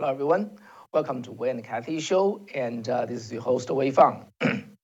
Hello, 0.00 0.12
everyone. 0.12 0.52
Welcome 0.94 1.20
to 1.24 1.32
Wei 1.32 1.50
and 1.50 1.62
Kathy 1.62 2.00
show, 2.00 2.46
and 2.54 2.88
uh, 2.88 3.04
this 3.04 3.26
is 3.26 3.30
your 3.30 3.42
host 3.42 3.70
Wei 3.70 3.90
Fang. 3.90 4.24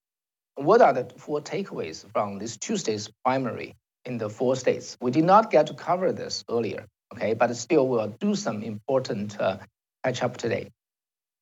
what 0.56 0.82
are 0.82 0.92
the 0.92 1.08
four 1.16 1.40
takeaways 1.40 2.04
from 2.12 2.38
this 2.38 2.58
Tuesday's 2.58 3.08
primary 3.24 3.76
in 4.04 4.18
the 4.18 4.28
four 4.28 4.56
states? 4.56 4.98
We 5.00 5.10
did 5.10 5.24
not 5.24 5.50
get 5.50 5.68
to 5.68 5.72
cover 5.72 6.12
this 6.12 6.44
earlier, 6.50 6.84
okay, 7.14 7.32
but 7.32 7.56
still 7.56 7.88
we'll 7.88 8.08
do 8.20 8.34
some 8.34 8.62
important 8.62 9.40
uh, 9.40 9.56
catch 10.04 10.22
up 10.22 10.36
today. 10.36 10.68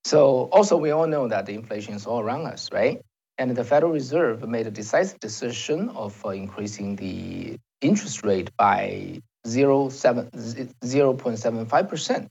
So 0.05 0.49
also 0.53 0.77
we 0.77 0.93
all 0.93 1.09
know 1.09 1.27
that 1.27 1.47
the 1.47 1.55
inflation 1.55 1.95
is 1.95 2.07
all 2.07 2.21
around 2.21 2.47
us, 2.47 2.71
right? 2.71 3.03
And 3.39 3.57
the 3.57 3.65
Federal 3.65 3.91
Reserve 3.91 4.49
made 4.49 4.69
a 4.69 4.71
decisive 4.71 5.19
decision 5.19 5.89
of 5.89 6.25
uh, 6.25 6.29
increasing 6.29 6.95
the 6.95 7.59
interest 7.81 8.23
rate 8.23 8.53
by 8.57 9.21
0, 9.49 9.89
7, 9.89 10.31
0.75%, 10.31 12.29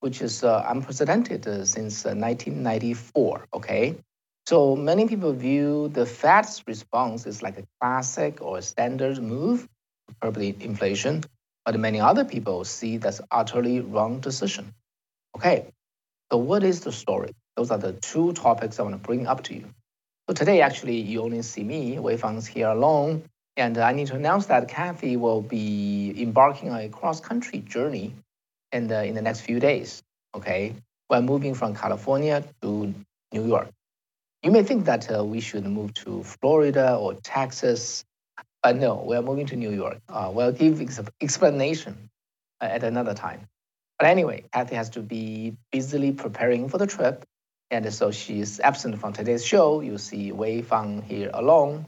which 0.00 0.22
is 0.22 0.44
uh, 0.44 0.64
unprecedented 0.68 1.46
uh, 1.46 1.64
since 1.64 2.04
1994. 2.04 3.38
Uh, 3.38 3.56
okay, 3.56 3.96
so 4.46 4.76
many 4.76 5.06
people 5.06 5.32
view 5.32 5.88
the 5.88 6.06
Fed's 6.06 6.62
response 6.66 7.26
as 7.26 7.42
like 7.42 7.58
a 7.58 7.64
classic 7.80 8.40
or 8.40 8.58
a 8.58 8.62
standard 8.62 9.22
move 9.22 9.68
probably 10.20 10.56
inflation, 10.60 11.22
but 11.64 11.78
many 11.78 12.00
other 12.00 12.24
people 12.24 12.64
see 12.64 12.96
that's 12.96 13.20
utterly 13.30 13.80
wrong 13.80 14.20
decision. 14.20 14.72
Okay, 15.36 15.66
so 16.30 16.38
what 16.38 16.62
is 16.62 16.80
the 16.80 16.92
story? 16.92 17.34
Those 17.56 17.70
are 17.70 17.78
the 17.78 17.92
two 17.92 18.32
topics 18.32 18.78
I 18.78 18.82
want 18.84 18.94
to 18.94 19.06
bring 19.06 19.26
up 19.26 19.44
to 19.44 19.54
you. 19.54 19.66
So 20.28 20.34
today, 20.34 20.60
actually, 20.60 21.00
you 21.00 21.22
only 21.22 21.42
see 21.42 21.64
me, 21.64 21.98
Wei 21.98 22.16
Fang's 22.16 22.46
here 22.46 22.68
alone, 22.68 23.24
and 23.56 23.76
I 23.78 23.92
need 23.92 24.06
to 24.08 24.14
announce 24.14 24.46
that 24.46 24.68
Kathy 24.68 25.16
will 25.16 25.42
be 25.42 26.14
embarking 26.16 26.70
on 26.70 26.80
a 26.80 26.88
cross-country 26.88 27.60
journey 27.60 28.14
the, 28.72 29.04
in 29.04 29.14
the 29.14 29.22
next 29.22 29.40
few 29.40 29.60
days, 29.60 30.02
okay? 30.34 30.74
We're 31.10 31.22
moving 31.22 31.54
from 31.54 31.74
California 31.74 32.44
to 32.62 32.94
New 33.32 33.46
York. 33.46 33.70
You 34.42 34.50
may 34.50 34.62
think 34.62 34.84
that 34.84 35.12
uh, 35.12 35.24
we 35.24 35.40
should 35.40 35.64
move 35.66 35.94
to 35.94 36.22
Florida 36.22 36.94
or 36.94 37.14
Texas, 37.14 38.04
but 38.62 38.76
no, 38.76 39.02
we're 39.04 39.22
moving 39.22 39.46
to 39.46 39.56
New 39.56 39.70
York. 39.70 39.98
Uh, 40.08 40.30
we'll 40.32 40.52
give 40.52 40.80
ex- 40.80 41.00
explanation 41.20 42.10
uh, 42.60 42.66
at 42.66 42.84
another 42.84 43.14
time. 43.14 43.48
But 43.98 44.08
anyway, 44.08 44.44
Kathy 44.52 44.76
has 44.76 44.90
to 44.90 45.00
be 45.00 45.56
busily 45.72 46.12
preparing 46.12 46.68
for 46.68 46.78
the 46.78 46.86
trip, 46.86 47.24
and 47.70 47.92
so 47.92 48.12
she's 48.12 48.60
absent 48.60 48.98
from 49.00 49.12
today's 49.12 49.44
show. 49.44 49.80
You'll 49.80 49.98
see 49.98 50.30
Wei 50.30 50.62
Fang 50.62 51.02
here 51.02 51.30
alone, 51.34 51.86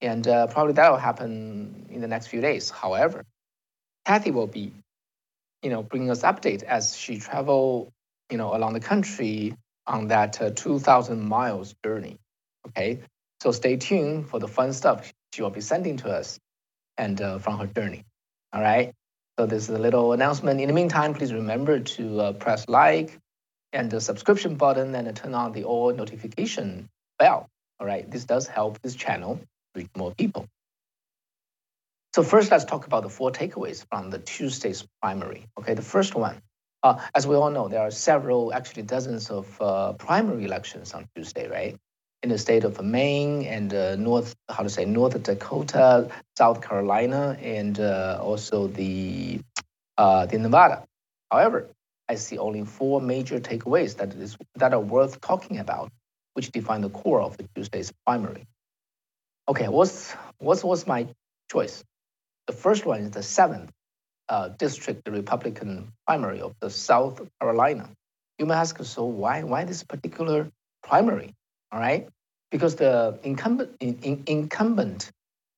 and 0.00 0.26
uh, 0.26 0.48
probably 0.48 0.72
that 0.74 0.90
will 0.90 0.98
happen 0.98 1.86
in 1.88 2.00
the 2.00 2.08
next 2.08 2.26
few 2.26 2.40
days. 2.40 2.68
However, 2.68 3.24
Kathy 4.04 4.32
will 4.32 4.48
be 4.48 4.72
you 5.62 5.70
know, 5.70 5.82
bringing 5.82 6.10
us 6.10 6.22
update 6.22 6.62
as 6.62 6.96
she 6.96 7.18
travel, 7.18 7.92
you 8.30 8.38
know, 8.38 8.54
along 8.54 8.74
the 8.74 8.80
country 8.80 9.54
on 9.86 10.08
that 10.08 10.40
uh, 10.40 10.50
2,000 10.50 11.20
miles 11.20 11.74
journey. 11.84 12.18
Okay, 12.68 13.00
so 13.40 13.52
stay 13.52 13.76
tuned 13.76 14.28
for 14.28 14.38
the 14.38 14.48
fun 14.48 14.72
stuff 14.72 15.12
she 15.32 15.42
will 15.42 15.50
be 15.50 15.60
sending 15.60 15.96
to 15.98 16.10
us 16.10 16.38
and 16.96 17.20
uh, 17.20 17.38
from 17.38 17.58
her 17.58 17.66
journey. 17.66 18.04
All 18.52 18.62
right. 18.62 18.92
So 19.38 19.46
this 19.46 19.64
is 19.64 19.70
a 19.70 19.78
little 19.78 20.12
announcement. 20.12 20.60
In 20.60 20.68
the 20.68 20.74
meantime, 20.74 21.14
please 21.14 21.32
remember 21.32 21.80
to 21.80 22.20
uh, 22.20 22.32
press 22.34 22.68
like 22.68 23.18
and 23.72 23.90
the 23.90 24.00
subscription 24.00 24.56
button 24.56 24.94
and 24.94 25.16
turn 25.16 25.34
on 25.34 25.52
the 25.52 25.64
all 25.64 25.92
notification 25.92 26.88
bell. 27.18 27.48
All 27.80 27.86
right. 27.86 28.08
This 28.10 28.24
does 28.24 28.46
help 28.46 28.80
this 28.82 28.94
channel 28.94 29.40
reach 29.74 29.88
more 29.96 30.12
people. 30.14 30.46
So 32.14 32.22
first, 32.22 32.50
let's 32.50 32.64
talk 32.64 32.86
about 32.86 33.04
the 33.04 33.08
four 33.08 33.30
takeaways 33.32 33.86
from 33.90 34.10
the 34.10 34.18
Tuesday's 34.18 34.86
primary. 35.00 35.46
Okay, 35.58 35.72
the 35.74 35.82
first 35.82 36.14
one, 36.14 36.42
uh, 36.82 37.00
as 37.14 37.26
we 37.26 37.36
all 37.36 37.50
know, 37.50 37.68
there 37.68 37.80
are 37.80 37.90
several, 37.90 38.52
actually 38.52 38.82
dozens 38.82 39.30
of 39.30 39.60
uh, 39.62 39.94
primary 39.94 40.44
elections 40.44 40.92
on 40.92 41.06
Tuesday, 41.16 41.48
right? 41.48 41.76
In 42.22 42.28
the 42.28 42.38
state 42.38 42.64
of 42.64 42.82
Maine 42.84 43.44
and 43.44 43.72
uh, 43.72 43.96
North, 43.96 44.34
how 44.50 44.62
to 44.62 44.68
say, 44.68 44.84
North 44.84 45.22
Dakota, 45.22 46.10
South 46.36 46.60
Carolina, 46.60 47.38
and 47.40 47.80
uh, 47.80 48.18
also 48.22 48.66
the 48.68 49.40
uh, 49.98 50.26
the 50.26 50.38
Nevada. 50.38 50.84
However, 51.30 51.68
I 52.08 52.16
see 52.16 52.38
only 52.38 52.64
four 52.64 53.00
major 53.00 53.40
takeaways 53.40 53.96
that 53.96 54.12
is 54.14 54.36
that 54.56 54.74
are 54.74 54.80
worth 54.80 55.20
talking 55.22 55.58
about, 55.58 55.90
which 56.34 56.52
define 56.52 56.82
the 56.82 56.90
core 56.90 57.22
of 57.22 57.38
the 57.38 57.46
Tuesday's 57.54 57.92
primary. 58.06 58.44
Okay, 59.48 59.68
what's 59.68 60.12
what's 60.38 60.62
what's 60.62 60.86
my 60.86 61.08
choice? 61.50 61.82
The 62.46 62.52
first 62.52 62.84
one 62.86 63.00
is 63.00 63.10
the 63.10 63.22
seventh 63.22 63.70
uh, 64.28 64.48
district 64.48 65.08
Republican 65.08 65.92
primary 66.06 66.40
of 66.40 66.54
the 66.60 66.70
South 66.70 67.20
Carolina. 67.40 67.90
You 68.38 68.46
may 68.46 68.54
ask, 68.54 68.82
so 68.84 69.04
why 69.04 69.42
why 69.42 69.64
this 69.64 69.82
particular 69.84 70.50
primary? 70.82 71.34
All 71.70 71.78
right, 71.78 72.08
because 72.50 72.76
the 72.76 73.18
incumbent 73.22 73.76
in, 73.80 73.98
in, 74.02 74.22
incumbent 74.26 75.10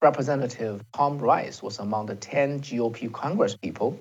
Representative 0.03 0.85
Tom 0.93 1.19
Rice 1.19 1.63
was 1.63 1.79
among 1.79 2.07
the 2.07 2.15
10 2.15 2.61
GOP 2.61 3.11
Congress 3.11 3.57
people 3.57 3.99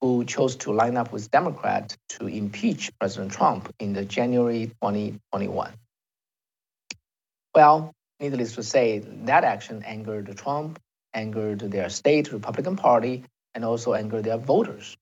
who 0.00 0.24
chose 0.24 0.56
to 0.56 0.72
line 0.72 0.96
up 0.96 1.12
with 1.12 1.30
Democrats 1.30 1.96
to 2.08 2.26
impeach 2.26 2.90
President 2.98 3.32
Trump 3.32 3.72
in 3.78 3.92
the 3.92 4.04
January 4.04 4.66
2021. 4.82 5.72
Well, 7.54 7.92
needless 8.18 8.54
to 8.54 8.62
say, 8.62 8.98
that 8.98 9.44
action 9.44 9.82
angered 9.84 10.36
Trump 10.36 10.80
angered 11.14 11.60
their 11.60 11.88
state 11.88 12.32
Republican 12.32 12.76
Party 12.76 13.24
and 13.54 13.64
also 13.64 13.94
angered 13.94 14.24
their 14.24 14.38
voters. 14.38 14.96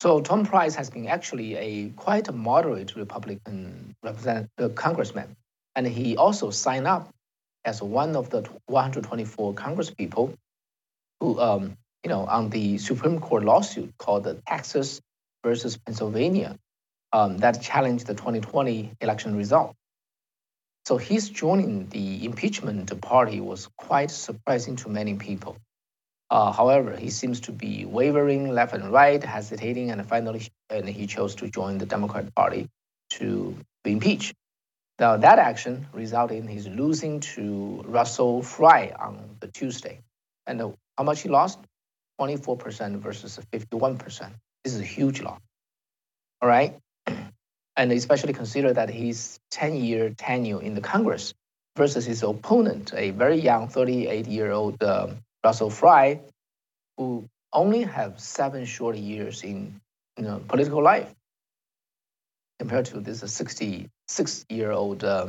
So 0.00 0.20
Tom 0.20 0.44
Rice 0.44 0.74
has 0.74 0.90
been 0.90 1.06
actually 1.06 1.56
a 1.56 1.90
quite 1.90 2.28
a 2.28 2.32
moderate 2.32 2.96
Republican 2.96 3.94
uh, 4.04 4.68
congressman, 4.74 5.36
and 5.74 5.86
he 5.86 6.16
also 6.16 6.50
signed 6.50 6.86
up 6.86 7.08
as 7.64 7.82
one 7.82 8.16
of 8.16 8.30
the 8.30 8.42
124 8.66 9.54
congresspeople 9.54 10.34
who, 11.20 11.40
um, 11.40 11.76
you 12.02 12.10
know, 12.10 12.26
on 12.26 12.50
the 12.50 12.76
Supreme 12.78 13.20
Court 13.20 13.44
lawsuit 13.44 13.96
called 13.98 14.24
the 14.24 14.34
Texas 14.46 15.00
versus 15.42 15.78
Pennsylvania 15.78 16.58
um, 17.12 17.38
that 17.38 17.62
challenged 17.62 18.06
the 18.06 18.14
2020 18.14 18.92
election 19.00 19.36
result. 19.36 19.74
So 20.86 20.98
his 20.98 21.30
joining 21.30 21.88
the 21.88 22.26
impeachment 22.26 23.00
party 23.00 23.40
was 23.40 23.68
quite 23.78 24.10
surprising 24.10 24.76
to 24.76 24.90
many 24.90 25.14
people. 25.14 25.56
Uh, 26.30 26.52
however, 26.52 26.94
he 26.96 27.10
seems 27.10 27.40
to 27.40 27.52
be 27.52 27.86
wavering 27.86 28.50
left 28.50 28.74
and 28.74 28.92
right, 28.92 29.22
hesitating, 29.22 29.90
and 29.90 30.06
finally, 30.06 30.48
and 30.68 30.88
he 30.88 31.06
chose 31.06 31.36
to 31.36 31.48
join 31.48 31.78
the 31.78 31.86
Democrat 31.86 32.34
Party 32.34 32.68
to 33.10 33.56
be 33.82 33.92
impeached. 33.92 34.34
Now, 34.98 35.16
that 35.16 35.38
action 35.38 35.86
resulted 35.92 36.38
in 36.38 36.48
his 36.48 36.68
losing 36.68 37.20
to 37.20 37.82
Russell 37.86 38.42
Fry 38.42 38.92
on 38.98 39.36
the 39.40 39.48
Tuesday. 39.48 40.00
And 40.46 40.60
uh, 40.60 40.70
how 40.98 41.04
much 41.04 41.22
he 41.22 41.28
lost? 41.30 41.58
24% 42.20 42.98
versus 42.98 43.38
51%. 43.52 44.30
This 44.62 44.74
is 44.74 44.80
a 44.80 44.84
huge 44.84 45.22
loss. 45.22 45.40
All 46.42 46.48
right 46.48 46.78
and 47.76 47.92
especially 47.92 48.32
consider 48.32 48.72
that 48.72 48.88
his 48.88 49.38
10 49.50 49.76
year 49.76 50.10
tenure 50.10 50.62
in 50.62 50.74
the 50.74 50.80
Congress 50.80 51.34
versus 51.76 52.04
his 52.04 52.22
opponent, 52.22 52.92
a 52.94 53.10
very 53.10 53.40
young 53.40 53.68
38 53.68 54.26
year 54.26 54.52
old 54.52 54.82
um, 54.82 55.18
Russell 55.42 55.70
Fry, 55.70 56.20
who 56.96 57.28
only 57.52 57.82
have 57.82 58.20
seven 58.20 58.64
short 58.64 58.96
years 58.96 59.42
in 59.42 59.80
you 60.16 60.24
know, 60.24 60.40
political 60.46 60.82
life 60.82 61.12
compared 62.58 62.86
to 62.86 63.00
this 63.00 63.20
66 63.20 64.46
year 64.48 64.70
old 64.70 65.02
uh, 65.02 65.28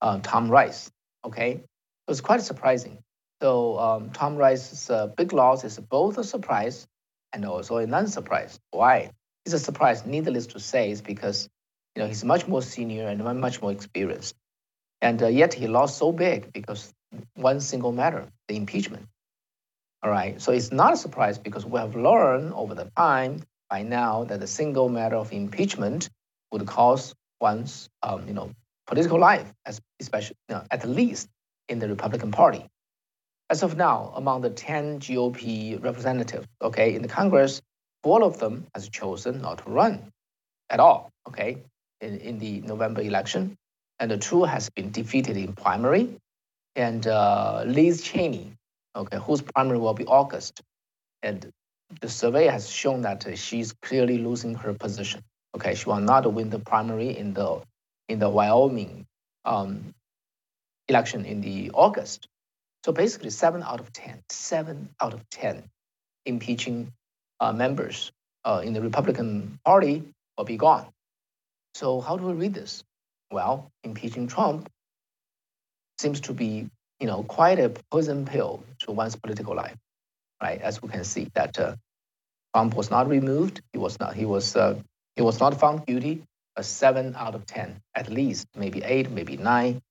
uh, 0.00 0.18
Tom 0.22 0.50
Rice. 0.50 0.90
Okay, 1.24 1.52
it 1.52 2.08
was 2.08 2.20
quite 2.20 2.42
surprising. 2.42 2.98
So 3.42 3.78
um, 3.78 4.10
Tom 4.10 4.36
Rice's 4.36 4.88
uh, 4.88 5.08
big 5.08 5.32
loss 5.32 5.64
is 5.64 5.78
both 5.78 6.16
a 6.16 6.24
surprise 6.24 6.86
and 7.32 7.44
also 7.44 7.76
a 7.76 7.86
non-surprise. 7.86 8.58
Why? 8.70 9.10
It's 9.44 9.54
a 9.54 9.58
surprise, 9.58 10.06
needless 10.06 10.46
to 10.48 10.60
say, 10.60 10.90
is 10.90 11.02
because 11.02 11.48
you 11.96 12.02
know, 12.02 12.08
he's 12.08 12.24
much 12.24 12.46
more 12.46 12.60
senior 12.60 13.08
and 13.08 13.24
much 13.40 13.62
more 13.62 13.72
experienced. 13.72 14.34
And 15.00 15.22
uh, 15.22 15.28
yet 15.28 15.54
he 15.54 15.66
lost 15.66 15.96
so 15.96 16.12
big 16.12 16.52
because 16.52 16.92
one 17.34 17.60
single 17.60 17.90
matter, 17.90 18.28
the 18.48 18.56
impeachment. 18.56 19.06
All 20.02 20.10
right. 20.10 20.40
So 20.40 20.52
it's 20.52 20.70
not 20.70 20.92
a 20.92 20.96
surprise 20.96 21.38
because 21.38 21.64
we 21.64 21.78
have 21.80 21.96
learned 21.96 22.52
over 22.52 22.74
the 22.74 22.90
time 22.96 23.42
by 23.70 23.82
now 23.82 24.24
that 24.24 24.40
the 24.40 24.46
single 24.46 24.90
matter 24.90 25.16
of 25.16 25.32
impeachment 25.32 26.10
would 26.52 26.66
cost 26.66 27.14
one's, 27.40 27.88
um, 28.02 28.28
you 28.28 28.34
know, 28.34 28.52
political 28.86 29.18
life, 29.18 29.52
especially 29.98 30.36
you 30.48 30.54
know, 30.54 30.64
at 30.70 30.86
least 30.86 31.28
in 31.68 31.78
the 31.78 31.88
Republican 31.88 32.30
Party. 32.30 32.66
As 33.48 33.62
of 33.62 33.76
now, 33.76 34.12
among 34.14 34.42
the 34.42 34.50
10 34.50 35.00
GOP 35.00 35.82
representatives, 35.82 36.46
okay, 36.60 36.94
in 36.94 37.02
the 37.02 37.08
Congress, 37.08 37.62
four 38.02 38.22
of 38.22 38.38
them 38.38 38.66
has 38.74 38.88
chosen 38.88 39.40
not 39.40 39.58
to 39.58 39.70
run 39.70 40.12
at 40.68 40.80
all. 40.80 41.10
Okay, 41.28 41.62
in, 42.00 42.18
in 42.18 42.38
the 42.38 42.60
November 42.62 43.00
election, 43.00 43.56
and 43.98 44.10
the 44.10 44.18
two 44.18 44.44
has 44.44 44.70
been 44.70 44.90
defeated 44.90 45.36
in 45.36 45.52
primary. 45.52 46.16
And 46.74 47.06
uh, 47.06 47.62
Liz 47.66 48.02
Cheney, 48.02 48.52
okay, 48.94 49.18
whose 49.18 49.40
primary 49.40 49.78
will 49.78 49.94
be 49.94 50.04
August, 50.04 50.60
and 51.22 51.50
the 52.00 52.08
survey 52.08 52.46
has 52.46 52.68
shown 52.68 53.02
that 53.02 53.26
she's 53.38 53.72
clearly 53.72 54.18
losing 54.18 54.54
her 54.54 54.74
position. 54.74 55.22
Okay, 55.54 55.74
she 55.74 55.86
will 55.86 56.00
not 56.00 56.30
win 56.30 56.50
the 56.50 56.58
primary 56.58 57.16
in 57.16 57.32
the 57.32 57.62
in 58.08 58.18
the 58.18 58.28
Wyoming 58.28 59.06
um, 59.44 59.94
election 60.88 61.24
in 61.24 61.40
the 61.40 61.70
August. 61.72 62.28
So 62.84 62.92
basically, 62.92 63.30
seven 63.30 63.62
out 63.62 63.80
of 63.80 63.92
ten, 63.92 64.22
seven 64.28 64.90
out 65.00 65.14
of 65.14 65.28
ten 65.30 65.64
impeaching 66.26 66.92
uh, 67.40 67.52
members 67.52 68.12
uh, 68.44 68.60
in 68.64 68.74
the 68.74 68.82
Republican 68.82 69.58
Party 69.64 70.02
will 70.36 70.44
be 70.44 70.56
gone. 70.56 70.86
So 71.76 72.00
how 72.00 72.16
do 72.16 72.24
we 72.24 72.32
read 72.32 72.54
this? 72.54 72.82
Well, 73.30 73.70
impeaching 73.84 74.28
Trump 74.28 74.70
seems 75.98 76.22
to 76.22 76.32
be, 76.32 76.70
you 77.00 77.06
know, 77.06 77.22
quite 77.22 77.58
a 77.58 77.70
poison 77.90 78.24
pill 78.24 78.64
to 78.78 78.92
one's 78.92 79.14
political 79.14 79.54
life, 79.54 79.76
right? 80.42 80.58
As 80.58 80.80
we 80.80 80.88
can 80.88 81.04
see 81.04 81.28
that 81.34 81.58
uh, 81.58 81.76
Trump 82.54 82.74
was 82.74 82.90
not 82.90 83.10
removed. 83.10 83.60
He 83.74 83.78
was 83.78 84.00
not. 84.00 84.14
He 84.14 84.24
was. 84.24 84.56
Uh, 84.56 84.80
he 85.16 85.22
was 85.22 85.38
not 85.38 85.60
found 85.60 85.84
guilty. 85.84 86.22
A 86.56 86.62
seven 86.62 87.14
out 87.14 87.34
of 87.34 87.44
ten, 87.44 87.82
at 87.94 88.08
least, 88.08 88.46
maybe 88.56 88.82
eight, 88.82 89.10
maybe 89.10 89.36
nine 89.36 89.82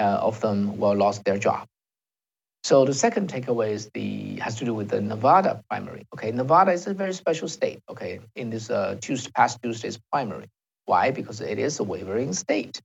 uh, 0.00 0.18
of 0.28 0.40
them 0.40 0.78
were 0.78 0.96
lost 0.96 1.22
their 1.24 1.38
job. 1.38 1.68
So 2.64 2.84
the 2.84 2.94
second 2.94 3.30
takeaway 3.30 3.70
is 3.70 3.90
the 3.94 4.40
has 4.40 4.56
to 4.56 4.64
do 4.64 4.74
with 4.74 4.88
the 4.88 5.00
Nevada 5.00 5.62
primary. 5.70 6.04
Okay, 6.14 6.32
Nevada 6.32 6.72
is 6.72 6.88
a 6.88 6.94
very 6.94 7.14
special 7.14 7.46
state. 7.46 7.78
Okay, 7.88 8.18
in 8.34 8.50
this 8.50 8.70
uh, 8.70 8.96
Tuesday, 9.00 9.30
past 9.30 9.62
Tuesday's 9.62 10.00
primary. 10.10 10.48
Why? 10.86 11.10
Because 11.10 11.40
it 11.40 11.58
is 11.58 11.80
a 11.80 11.84
wavering 11.84 12.32
state. 12.32 12.80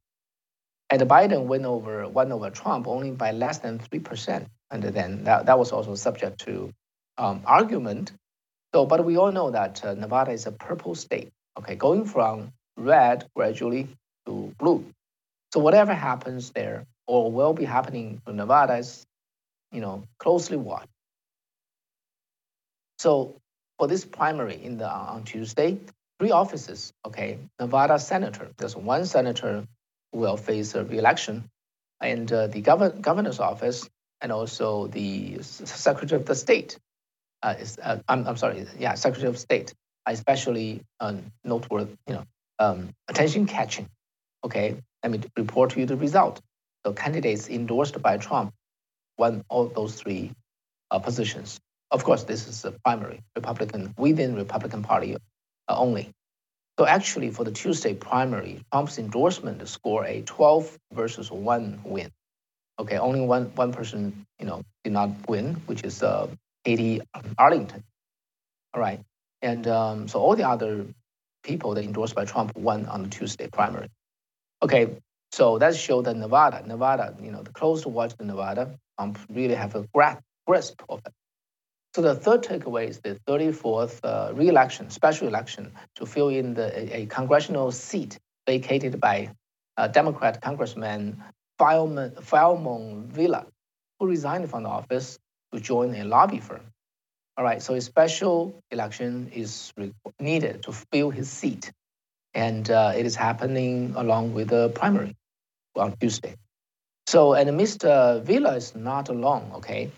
And 0.89 1.01
Biden 1.01 1.45
went 1.45 1.65
over 1.65 2.07
won 2.07 2.31
over 2.31 2.49
Trump 2.49 2.87
only 2.87 3.11
by 3.11 3.31
less 3.31 3.59
than 3.59 3.79
three 3.79 3.99
percent, 3.99 4.47
and 4.71 4.83
then 4.83 5.23
that, 5.25 5.45
that 5.47 5.59
was 5.59 5.71
also 5.71 5.95
subject 5.95 6.39
to 6.41 6.71
um, 7.17 7.41
argument 7.45 8.11
so, 8.73 8.85
but 8.85 9.05
we 9.05 9.17
all 9.17 9.31
know 9.31 9.51
that 9.51 9.83
uh, 9.83 9.93
Nevada 9.95 10.31
is 10.31 10.45
a 10.45 10.51
purple 10.51 10.95
state, 10.95 11.31
okay, 11.57 11.75
going 11.75 12.05
from 12.05 12.51
red 12.77 13.25
gradually 13.35 13.87
to 14.25 14.53
blue. 14.59 14.85
So 15.53 15.59
whatever 15.59 15.93
happens 15.93 16.51
there 16.51 16.85
or 17.07 17.31
will 17.31 17.53
be 17.53 17.65
happening 17.65 18.21
to 18.27 18.33
Nevada 18.33 18.77
is, 18.77 19.05
you 19.71 19.81
know, 19.81 20.03
closely 20.19 20.57
watched. 20.57 20.89
So 22.99 23.37
for 23.79 23.87
this 23.87 24.05
primary 24.05 24.63
in 24.63 24.77
the 24.77 24.89
on 24.89 25.23
Tuesday, 25.23 25.79
three 26.19 26.31
offices, 26.31 26.93
okay, 27.05 27.39
Nevada 27.59 27.99
senator, 27.99 28.51
there's 28.57 28.75
one 28.75 29.05
senator 29.05 29.65
who 30.11 30.19
will 30.19 30.37
face 30.37 30.75
a 30.75 30.83
re-election, 30.83 31.49
and 32.01 32.31
uh, 32.31 32.47
the 32.47 32.61
governor, 32.61 32.95
governor's 32.99 33.39
office, 33.39 33.89
and 34.21 34.31
also 34.31 34.87
the 34.87 35.41
secretary 35.41 36.19
of 36.19 36.25
the 36.25 36.35
state 36.35 36.77
uh, 37.43 37.55
is, 37.59 37.77
uh, 37.81 37.99
I'm, 38.07 38.27
I'm 38.27 38.37
sorry, 38.37 38.65
yeah, 38.79 38.95
Secretary 38.95 39.29
of 39.29 39.37
State, 39.37 39.73
especially 40.05 40.81
um, 40.99 41.31
noteworthy, 41.43 41.95
you 42.07 42.15
know, 42.15 42.23
um, 42.59 42.89
attention 43.07 43.45
catching. 43.45 43.87
Okay, 44.43 44.77
let 45.03 45.11
me 45.11 45.21
report 45.35 45.71
to 45.71 45.79
you 45.79 45.85
the 45.85 45.97
result. 45.97 46.41
So 46.85 46.93
candidates 46.93 47.49
endorsed 47.49 48.01
by 48.01 48.17
Trump 48.17 48.53
won 49.17 49.43
all 49.49 49.67
those 49.67 49.95
three 49.95 50.31
uh, 50.91 50.99
positions. 50.99 51.59
Of 51.91 52.03
course, 52.03 52.23
this 52.23 52.47
is 52.47 52.65
a 52.65 52.71
primary 52.83 53.21
Republican 53.35 53.93
within 53.97 54.35
Republican 54.35 54.83
Party 54.83 55.15
uh, 55.15 55.19
only. 55.69 56.11
So 56.79 56.85
actually, 56.85 57.31
for 57.31 57.43
the 57.43 57.51
Tuesday 57.51 57.93
primary, 57.93 58.61
Trump's 58.71 58.99
endorsement 58.99 59.67
scored 59.67 60.05
a 60.07 60.21
12 60.21 60.77
versus 60.93 61.31
one 61.31 61.81
win. 61.83 62.11
Okay, 62.79 62.97
only 62.97 63.21
one 63.21 63.45
one 63.55 63.73
person, 63.73 64.25
you 64.39 64.45
know, 64.45 64.61
did 64.83 64.93
not 64.93 65.09
win, 65.27 65.55
which 65.65 65.83
is 65.83 66.03
uh, 66.03 66.27
Katie 66.63 67.01
Arrington. 67.39 67.83
All 68.73 68.81
right. 68.81 69.01
And 69.41 69.67
um, 69.67 70.07
so 70.07 70.19
all 70.19 70.35
the 70.35 70.47
other 70.47 70.85
people 71.43 71.73
that 71.73 71.83
endorsed 71.83 72.13
by 72.13 72.25
Trump 72.25 72.55
won 72.55 72.85
on 72.85 73.03
the 73.03 73.09
Tuesday 73.09 73.47
primary. 73.47 73.89
Okay, 74.61 74.97
so 75.31 75.57
that 75.59 75.75
showed 75.75 76.05
that 76.05 76.15
Nevada, 76.15 76.65
Nevada, 76.67 77.15
you 77.21 77.31
know, 77.31 77.41
the 77.41 77.51
close 77.51 77.83
to 77.83 77.89
watch 77.89 78.15
the 78.17 78.25
Nevada, 78.25 78.77
Trump 78.97 79.19
really 79.29 79.55
have 79.55 79.75
a 79.75 79.85
grasp 79.93 80.81
of 80.89 81.01
it. 81.05 81.13
So 81.97 82.03
the 82.03 82.13
third 82.13 82.43
takeaway 82.43 82.89
is 82.89 82.99
the 82.99 83.19
34th 83.27 84.01
uh, 84.03 84.31
re-election, 84.31 84.91
special 84.91 85.27
election 85.27 85.71
to 85.95 86.05
fill 86.05 86.29
in 86.29 86.53
the, 86.53 86.67
a, 86.77 87.01
a 87.01 87.05
congressional 87.07 87.71
seat 87.71 88.19
vacated 88.45 89.01
by 89.01 89.31
uh, 89.77 89.87
Democrat 89.87 90.39
Congressman 90.39 91.23
Filemon, 91.59 93.07
Vela, 93.07 93.47
who 93.99 94.05
resigned 94.05 94.47
from 94.47 94.61
the 94.61 94.69
office 94.69 95.17
to 95.51 95.59
join 95.59 95.95
a 95.95 96.03
lobby 96.03 96.39
firm. 96.39 96.61
All 97.35 97.43
right, 97.43 97.63
so 97.63 97.73
a 97.73 97.81
special 97.81 98.61
election 98.69 99.31
is 99.33 99.73
needed 100.19 100.61
to 100.65 100.73
fill 100.73 101.09
his 101.09 101.31
seat, 101.31 101.71
and 102.35 102.69
uh, 102.69 102.93
it 102.95 103.07
is 103.07 103.15
happening 103.15 103.95
along 103.97 104.35
with 104.35 104.49
the 104.49 104.69
primary 104.69 105.15
on 105.75 105.97
Tuesday. 105.99 106.35
So, 107.07 107.33
and 107.33 107.49
Mr. 107.59 108.21
Vela 108.21 108.55
is 108.55 108.75
not 108.75 109.09
alone, 109.09 109.49
okay? 109.55 109.89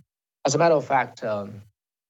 As 0.45 0.55
a 0.55 0.57
matter 0.57 0.75
of 0.75 0.85
fact, 0.85 1.25
um, 1.25 1.61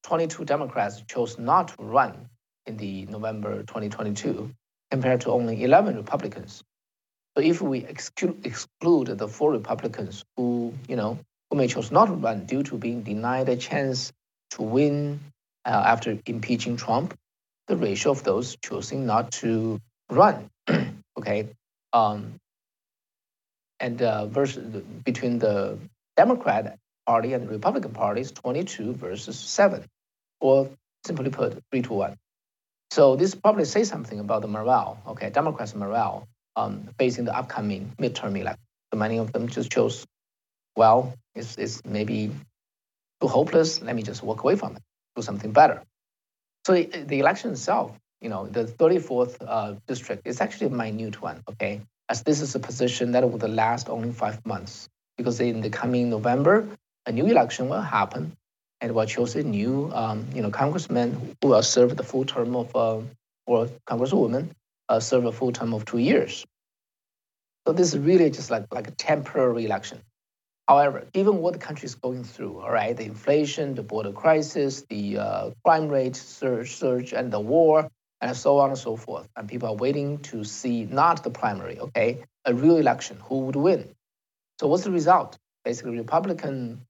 22 0.04 0.46
Democrats 0.46 1.04
chose 1.08 1.38
not 1.38 1.70
to 1.70 1.76
run 1.84 2.30
in 2.66 2.78
the 2.78 3.06
November 3.08 3.60
2022 3.64 4.52
compared 4.92 5.22
to 5.22 5.32
only 5.32 5.64
11 5.64 5.96
Republicans. 5.96 6.64
So 7.36 7.44
if 7.44 7.62
we 7.62 7.86
exclude, 7.86 8.46
exclude 8.46 9.08
the 9.18 9.28
four 9.28 9.52
Republicans 9.52 10.24
who, 10.36 10.74
you 10.88 10.96
know, 10.96 11.20
who 11.50 11.58
may 11.58 11.68
chose 11.68 11.92
not 11.92 12.06
to 12.06 12.14
run 12.14 12.46
due 12.46 12.64
to 12.64 12.78
being 12.78 13.04
denied 13.04 13.50
a 13.50 13.58
chance 13.58 14.12
to 14.52 14.64
win 14.64 15.20
uh, 15.66 15.70
after 15.70 16.18
impeaching 16.26 16.78
Trump, 16.78 17.16
the 17.68 17.78
ratio 17.78 18.12
of 18.12 18.24
those 18.24 18.58
choosing 18.64 19.06
not 19.06 19.32
to 19.32 19.80
run, 20.10 20.50
okay, 21.18 21.50
um, 21.94 22.36
and 23.80 24.02
uh, 24.02 24.26
versus 24.26 24.84
between 25.04 25.40
the 25.40 25.78
Democrat 26.18 26.78
Party 27.10 27.34
and 27.34 27.44
the 27.44 27.52
Republican 27.52 27.92
Party 27.92 28.22
is 28.22 28.32
22 28.32 28.94
versus 28.94 29.40
7, 29.40 29.84
or 30.42 30.70
simply 31.08 31.32
put, 31.32 31.58
3 31.72 31.82
to 31.82 31.94
1. 31.94 32.16
So 32.92 33.16
this 33.16 33.34
probably 33.34 33.66
says 33.66 33.90
something 33.90 34.20
about 34.20 34.44
the 34.44 34.48
morale, 34.48 35.02
okay, 35.08 35.32
Democrats' 35.32 35.74
morale 35.74 36.28
um, 36.56 36.88
facing 37.00 37.26
the 37.26 37.36
upcoming 37.36 37.92
midterm 38.00 38.40
election. 38.40 38.62
So 38.94 39.00
many 39.00 39.18
of 39.18 39.32
them 39.34 39.48
just 39.48 39.72
chose 39.72 40.06
well, 40.76 41.16
it's, 41.34 41.58
it's 41.58 41.84
maybe 41.84 42.32
too 43.22 43.28
hopeless. 43.28 43.82
Let 43.82 43.96
me 43.96 44.04
just 44.04 44.22
walk 44.22 44.44
away 44.44 44.56
from 44.56 44.76
it, 44.76 44.84
do 45.16 45.24
something 45.24 45.52
better. 45.52 45.82
So 46.68 46.74
the 46.76 47.20
election 47.20 47.52
itself, 47.52 47.98
you 48.22 48.30
know, 48.30 48.46
the 48.46 48.66
34th 48.66 49.36
uh, 49.46 49.76
district 49.88 50.28
is 50.28 50.42
actually 50.42 50.68
a 50.68 50.76
minute 50.84 51.20
one, 51.22 51.42
okay? 51.50 51.82
As 52.08 52.22
this 52.22 52.40
is 52.40 52.54
a 52.54 52.60
position 52.60 53.14
that 53.14 53.28
would 53.28 53.42
last 53.50 53.90
only 53.90 54.12
five 54.12 54.46
months, 54.46 54.88
because 55.18 55.40
in 55.40 55.62
the 55.62 55.72
coming 55.72 56.12
November, 56.12 56.68
a 57.10 57.12
new 57.12 57.26
election 57.26 57.70
will 57.70 57.82
happen, 57.82 58.38
and 58.82 58.94
will 58.94 59.06
choose 59.06 59.36
a 59.36 59.44
new, 59.44 59.92
um, 59.94 60.28
you 60.34 60.42
know, 60.44 60.52
congressman 60.52 61.36
who 61.42 61.50
will 61.50 61.64
serve 61.64 61.98
the 61.98 62.04
full 62.04 62.24
term 62.24 62.56
of, 62.56 62.74
uh, 62.76 63.02
or 63.48 63.68
congresswoman 63.88 64.52
uh, 64.88 65.00
serve 65.00 65.26
a 65.26 65.32
full 65.32 65.52
term 65.52 65.74
of 65.74 65.86
two 65.86 65.98
years. 65.98 66.46
So 67.66 67.74
this 67.74 67.94
is 67.94 67.98
really 67.98 68.30
just 68.30 68.52
like 68.52 68.74
like 68.74 68.88
a 68.88 68.92
temporary 68.92 69.66
election. 69.66 70.00
However, 70.68 71.08
given 71.12 71.38
what 71.38 71.54
the 71.54 71.60
country 71.60 71.88
is 71.88 71.96
going 71.96 72.24
through, 72.24 72.60
all 72.60 72.72
right, 72.72 72.96
the 72.96 73.06
inflation, 73.06 73.74
the 73.74 73.82
border 73.82 74.12
crisis, 74.12 74.84
the 74.88 75.18
uh, 75.18 75.50
crime 75.66 75.90
rate 75.90 76.16
surge, 76.16 76.76
surge, 76.76 77.12
and 77.12 77.34
the 77.34 77.40
war, 77.40 77.90
and 78.22 78.38
so 78.38 78.60
on 78.60 78.70
and 78.70 78.78
so 78.78 78.96
forth, 78.96 79.28
and 79.36 79.50
people 79.50 79.68
are 79.70 79.76
waiting 79.76 80.20
to 80.20 80.44
see 80.44 80.86
not 80.86 81.24
the 81.24 81.32
primary, 81.32 81.80
okay, 81.80 82.24
a 82.46 82.54
real 82.54 82.78
election, 82.78 83.18
who 83.24 83.40
would 83.46 83.56
win. 83.56 83.90
So 84.60 84.68
what's 84.68 84.84
the 84.84 84.92
result? 84.92 85.40
Basically, 85.66 85.98
Republican 85.98 86.86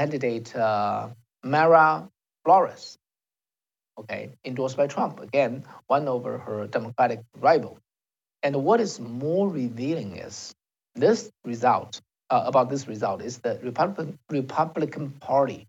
candidate 0.00 0.56
uh, 0.56 1.10
Mayra 1.44 2.08
Flores, 2.42 2.96
okay, 3.98 4.30
endorsed 4.46 4.78
by 4.78 4.86
Trump, 4.86 5.20
again, 5.20 5.62
won 5.90 6.08
over 6.08 6.38
her 6.38 6.66
Democratic 6.66 7.20
rival. 7.36 7.78
And 8.42 8.64
what 8.64 8.80
is 8.80 8.98
more 8.98 9.46
revealing 9.46 10.16
is 10.16 10.54
this 10.94 11.30
result 11.44 12.00
uh, 12.30 12.44
about 12.46 12.70
this 12.70 12.88
result 12.88 13.20
is 13.20 13.38
the 13.38 13.60
Republican, 13.62 14.18
Republican 14.30 15.10
Party 15.20 15.66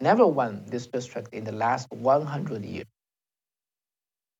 never 0.00 0.24
won 0.24 0.62
this 0.66 0.86
district 0.86 1.34
in 1.34 1.42
the 1.42 1.52
last 1.52 1.88
100 1.90 2.64
years. 2.64 2.86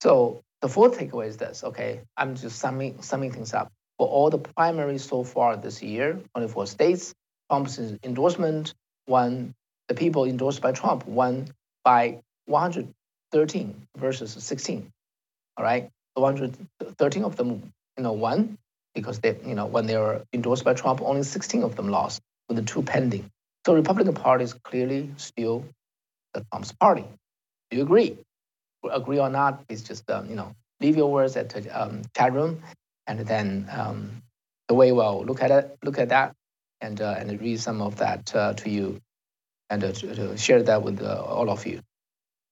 So 0.00 0.42
the 0.60 0.68
fourth 0.68 0.96
takeaway 0.96 1.26
is 1.26 1.38
this, 1.38 1.64
okay, 1.64 2.02
I'm 2.16 2.36
just 2.36 2.60
summing, 2.60 3.02
summing 3.02 3.32
things 3.32 3.52
up. 3.52 3.72
For 3.98 4.06
all 4.06 4.30
the 4.30 4.38
primaries 4.38 5.04
so 5.04 5.24
far 5.24 5.56
this 5.56 5.82
year, 5.82 6.20
24 6.34 6.66
states, 6.68 7.14
Trump's 7.50 7.78
endorsement 8.04 8.74
won, 9.06 9.54
the 9.88 9.94
people 9.94 10.24
endorsed 10.24 10.60
by 10.60 10.72
Trump 10.72 11.06
won 11.06 11.48
by 11.84 12.20
113 12.46 13.86
versus 13.96 14.32
16. 14.32 14.90
All 15.56 15.64
right, 15.64 15.90
113 16.14 17.24
of 17.24 17.36
them, 17.36 17.72
you 17.96 18.02
know, 18.02 18.12
won, 18.12 18.58
because 18.94 19.20
they, 19.20 19.36
you 19.44 19.54
know, 19.54 19.66
when 19.66 19.86
they 19.86 19.96
were 19.96 20.22
endorsed 20.32 20.64
by 20.64 20.74
Trump, 20.74 21.00
only 21.02 21.22
16 21.22 21.62
of 21.62 21.76
them 21.76 21.88
lost, 21.88 22.20
with 22.48 22.56
the 22.56 22.62
two 22.62 22.82
pending. 22.82 23.30
So 23.66 23.74
Republican 23.74 24.14
Party 24.14 24.44
is 24.44 24.52
clearly 24.52 25.10
still 25.16 25.64
the 26.32 26.44
Trump's 26.50 26.72
party. 26.72 27.04
Do 27.70 27.76
you 27.76 27.82
agree? 27.82 28.18
Agree 28.90 29.18
or 29.18 29.30
not? 29.30 29.64
It's 29.68 29.82
just 29.82 30.10
um, 30.10 30.28
you 30.28 30.36
know 30.36 30.54
leave 30.80 30.96
your 30.96 31.10
words 31.10 31.36
at 31.36 31.48
the 31.48 31.68
um, 31.70 32.02
chat 32.16 32.32
room, 32.32 32.62
and 33.06 33.20
then 33.20 33.68
um, 33.72 34.22
the 34.68 34.74
way 34.74 34.92
will 34.92 35.24
look 35.24 35.42
at 35.42 35.50
it, 35.50 35.78
look 35.82 35.98
at 35.98 36.10
that, 36.10 36.34
and 36.84 37.00
uh, 37.00 37.14
and 37.18 37.40
read 37.40 37.58
some 37.60 37.80
of 37.80 37.96
that 37.96 38.34
uh, 38.34 38.52
to 38.54 38.70
you, 38.70 39.00
and 39.70 39.82
uh, 39.82 39.92
to, 39.92 40.14
to, 40.14 40.36
share 40.36 40.62
that 40.62 40.82
with 40.82 41.02
all 41.02 41.50
of 41.50 41.66
you. 41.66 41.80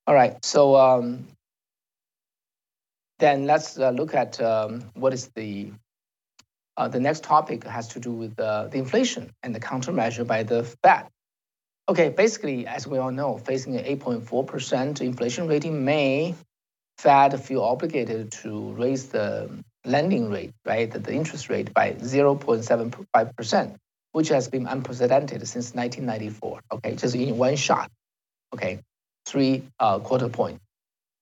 All 0.07 0.15
right, 0.15 0.43
so 0.43 0.75
um, 0.75 1.27
then 3.19 3.45
let's 3.45 3.77
look 3.77 4.13
at 4.15 4.41
um, 4.41 4.91
what 4.95 5.13
is 5.13 5.29
the 5.35 5.71
the 6.89 6.99
next 6.99 7.23
topic 7.23 7.63
has 7.65 7.87
to 7.89 7.99
do 7.99 8.11
with 8.11 8.35
the 8.35 8.69
inflation 8.73 9.31
and 9.43 9.53
the 9.53 9.59
countermeasure 9.59 10.25
by 10.25 10.41
the 10.43 10.63
Fed. 10.83 11.07
Okay, 11.87 12.09
basically, 12.09 12.65
as 12.65 12.87
we 12.87 12.97
all 12.97 13.11
know, 13.11 13.37
facing 13.37 13.75
an 13.75 13.83
8.4% 13.83 15.01
inflation 15.01 15.47
rate 15.47 15.65
in 15.65 15.83
May, 15.83 16.33
Fed 16.97 17.39
feel 17.43 17.61
obligated 17.61 18.31
to 18.43 18.71
raise 18.73 19.09
the 19.09 19.49
lending 19.85 20.29
rate, 20.29 20.53
right, 20.65 20.89
the 20.89 21.13
interest 21.13 21.49
rate 21.49 21.73
by 21.73 21.91
0.75%, 21.91 23.75
which 24.13 24.29
has 24.29 24.47
been 24.47 24.67
unprecedented 24.67 25.45
since 25.47 25.75
1994. 25.75 26.61
Okay, 26.71 26.95
just 26.95 27.15
in 27.15 27.37
one 27.37 27.57
shot. 27.57 27.91
Okay, 28.53 28.79
three 29.25 29.63
uh, 29.79 29.99
quarter 29.99 30.29
point. 30.29 30.61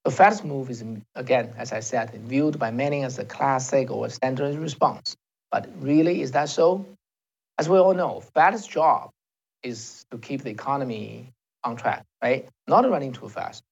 The 0.04 0.12
Fed's 0.12 0.44
move 0.44 0.70
is, 0.70 0.84
again, 1.16 1.54
as 1.58 1.72
I 1.72 1.80
said, 1.80 2.12
viewed 2.14 2.60
by 2.60 2.72
many 2.72 3.04
as 3.04 3.18
a 3.18 3.26
classic 3.26 3.90
or 3.92 4.06
a 4.06 4.10
standard 4.10 4.56
response. 4.58 5.16
But 5.52 5.70
really, 5.80 6.22
is 6.22 6.32
that 6.32 6.50
so? 6.50 6.86
As 7.58 7.70
we 7.70 7.78
all 7.78 7.94
know, 7.94 8.22
Fed's 8.34 8.68
job 8.68 9.12
is 9.64 10.06
to 10.12 10.18
keep 10.18 10.44
the 10.44 10.50
economy 10.50 11.32
on 11.64 11.76
track, 11.76 12.04
right? 12.22 12.48
Not 12.68 12.90
running 12.90 13.14
too 13.14 13.30
fast, 13.30 13.64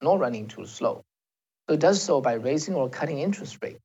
not 0.00 0.20
running 0.20 0.46
too 0.46 0.66
slow. 0.66 1.02
So 1.68 1.74
it 1.74 1.80
does 1.80 2.00
so 2.02 2.20
by 2.20 2.34
raising 2.34 2.74
or 2.74 2.88
cutting 2.88 3.18
interest 3.18 3.58
rate. 3.62 3.78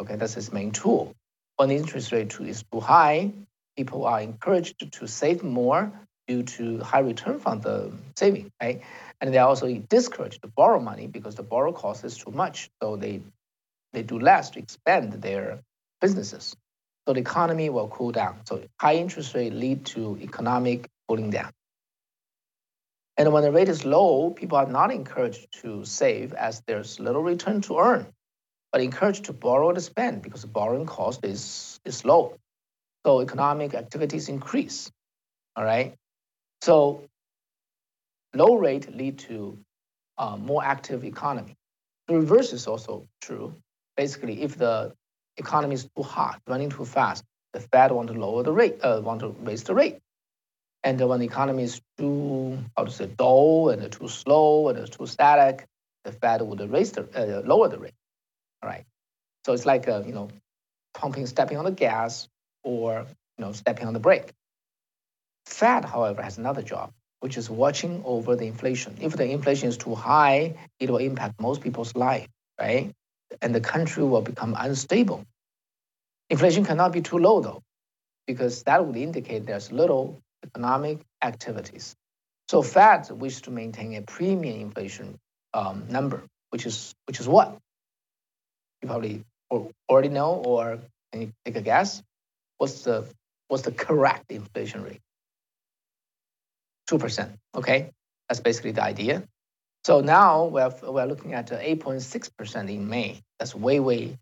Okay, 0.00 0.16
that's 0.16 0.36
its 0.36 0.52
main 0.52 0.72
tool. 0.72 1.12
When 1.56 1.68
the 1.68 1.76
interest 1.76 2.12
rate 2.12 2.34
is 2.40 2.64
too 2.72 2.80
high, 2.80 3.32
people 3.78 4.04
are 4.04 4.20
encouraged 4.20 4.92
to 4.98 5.06
save 5.06 5.44
more 5.44 5.82
due 6.26 6.42
to 6.42 6.78
high 6.80 7.04
return 7.12 7.38
from 7.38 7.60
the 7.60 7.92
saving, 8.16 8.50
right? 8.62 8.82
And 9.20 9.32
they 9.32 9.38
are 9.38 9.48
also 9.48 9.72
discouraged 9.96 10.42
to 10.42 10.48
borrow 10.48 10.80
money 10.80 11.06
because 11.06 11.36
the 11.36 11.44
borrow 11.54 11.72
cost 11.72 12.04
is 12.04 12.16
too 12.16 12.32
much. 12.32 12.70
So 12.82 12.96
they 12.96 13.22
they 13.94 14.02
do 14.02 14.18
less 14.18 14.50
to 14.50 14.58
expand 14.58 15.12
their 15.14 15.60
businesses 16.00 16.54
so 17.08 17.14
the 17.14 17.20
economy 17.20 17.70
will 17.70 17.88
cool 17.88 18.12
down. 18.12 18.40
So 18.44 18.64
high 18.78 18.96
interest 18.96 19.34
rate 19.34 19.54
lead 19.54 19.86
to 19.94 20.18
economic 20.20 20.90
cooling 21.08 21.30
down. 21.30 21.52
And 23.16 23.32
when 23.32 23.44
the 23.44 23.50
rate 23.50 23.70
is 23.70 23.86
low, 23.86 24.30
people 24.30 24.58
are 24.58 24.66
not 24.66 24.92
encouraged 24.92 25.46
to 25.62 25.86
save 25.86 26.34
as 26.34 26.62
there's 26.66 27.00
little 27.00 27.22
return 27.22 27.62
to 27.62 27.78
earn, 27.78 28.06
but 28.72 28.82
encouraged 28.82 29.24
to 29.24 29.32
borrow 29.32 29.72
to 29.72 29.80
spend 29.80 30.20
because 30.20 30.42
the 30.42 30.48
borrowing 30.48 30.84
cost 30.84 31.24
is, 31.24 31.80
is 31.86 32.04
low. 32.04 32.36
So 33.06 33.20
economic 33.20 33.74
activities 33.74 34.28
increase. 34.28 34.90
All 35.56 35.64
right. 35.64 35.94
So 36.62 37.04
low 38.34 38.56
rate 38.56 38.94
lead 38.94 39.18
to 39.20 39.58
a 40.18 40.36
more 40.36 40.64
active 40.64 41.04
economy. 41.04 41.54
The 42.08 42.14
reverse 42.16 42.52
is 42.52 42.66
also 42.66 43.06
true. 43.20 43.54
Basically, 43.96 44.42
if 44.42 44.56
the 44.56 44.92
economy 45.36 45.74
is 45.74 45.88
too 45.96 46.02
hot, 46.02 46.40
running 46.46 46.70
too 46.70 46.84
fast, 46.84 47.24
the 47.52 47.60
Fed 47.60 47.92
want 47.92 48.08
to 48.08 48.14
lower 48.14 48.42
the 48.42 48.52
rate, 48.52 48.78
uh, 48.82 49.00
want 49.02 49.20
to 49.20 49.28
raise 49.40 49.64
the 49.64 49.74
rate. 49.74 49.98
And 50.84 51.00
when 51.00 51.20
the 51.20 51.26
economy 51.26 51.64
is 51.64 51.80
too, 51.98 52.58
how 52.76 52.84
to 52.84 52.90
say, 52.90 53.06
dull 53.06 53.70
and 53.70 53.90
too 53.90 54.08
slow 54.08 54.68
and 54.68 54.90
too 54.90 55.06
static, 55.06 55.66
the 56.04 56.12
Fed 56.12 56.42
would 56.42 56.60
raise 56.70 56.92
the, 56.92 57.02
uh, 57.14 57.42
lower 57.46 57.68
the 57.68 57.78
rate. 57.78 57.94
All 58.62 58.68
right. 58.68 58.84
So 59.44 59.52
it's 59.52 59.66
like, 59.66 59.88
uh, 59.88 60.02
you 60.06 60.12
know, 60.12 60.28
pumping, 60.94 61.26
stepping 61.26 61.58
on 61.58 61.64
the 61.64 61.70
gas 61.72 62.28
or, 62.64 63.06
you 63.38 63.44
know, 63.44 63.52
stepping 63.52 63.86
on 63.86 63.94
the 63.94 64.00
brake. 64.00 64.32
Fed, 65.46 65.84
however, 65.84 66.22
has 66.22 66.38
another 66.38 66.62
job, 66.62 66.92
which 67.20 67.36
is 67.36 67.50
watching 67.50 68.02
over 68.04 68.36
the 68.36 68.46
inflation. 68.46 68.96
If 69.00 69.16
the 69.16 69.24
inflation 69.24 69.68
is 69.68 69.76
too 69.76 69.94
high, 69.94 70.54
it 70.78 70.90
will 70.90 70.98
impact 70.98 71.40
most 71.40 71.62
people's 71.62 71.94
life, 71.96 72.28
right? 72.60 72.92
and 73.42 73.54
the 73.54 73.60
country 73.60 74.04
will 74.04 74.22
become 74.22 74.54
unstable. 74.58 75.24
Inflation 76.30 76.64
cannot 76.64 76.92
be 76.92 77.00
too 77.00 77.18
low, 77.18 77.40
though, 77.40 77.62
because 78.26 78.62
that 78.64 78.86
would 78.86 78.96
indicate 78.96 79.46
there's 79.46 79.72
little 79.72 80.20
economic 80.44 81.00
activities. 81.22 81.94
So 82.48 82.62
Fed 82.62 83.10
wishes 83.10 83.42
to 83.42 83.50
maintain 83.50 83.94
a 83.94 84.02
premium 84.02 84.60
inflation 84.60 85.18
um, 85.54 85.86
number, 85.88 86.24
which 86.50 86.66
is 86.66 86.94
which 87.06 87.20
is 87.20 87.28
what 87.28 87.58
you 88.82 88.88
probably 88.88 89.24
already 89.88 90.08
know, 90.08 90.42
or 90.44 90.78
can 91.12 91.22
you 91.22 91.32
take 91.44 91.56
a 91.56 91.62
guess? 91.62 92.02
What's 92.58 92.82
the 92.82 93.06
what's 93.48 93.62
the 93.62 93.72
correct 93.72 94.30
inflation 94.30 94.82
rate? 94.82 95.00
Two 96.86 96.98
percent. 96.98 97.32
Okay, 97.54 97.90
that's 98.28 98.40
basically 98.40 98.72
the 98.72 98.82
idea. 98.82 99.24
So 99.84 100.00
now 100.00 100.44
we're, 100.44 100.72
we're 100.82 101.06
looking 101.06 101.32
at 101.32 101.46
8.6% 101.48 102.68
in 102.68 102.88
May. 102.88 103.22
That's 103.38 103.54
way, 103.54 103.80
way 103.80 104.18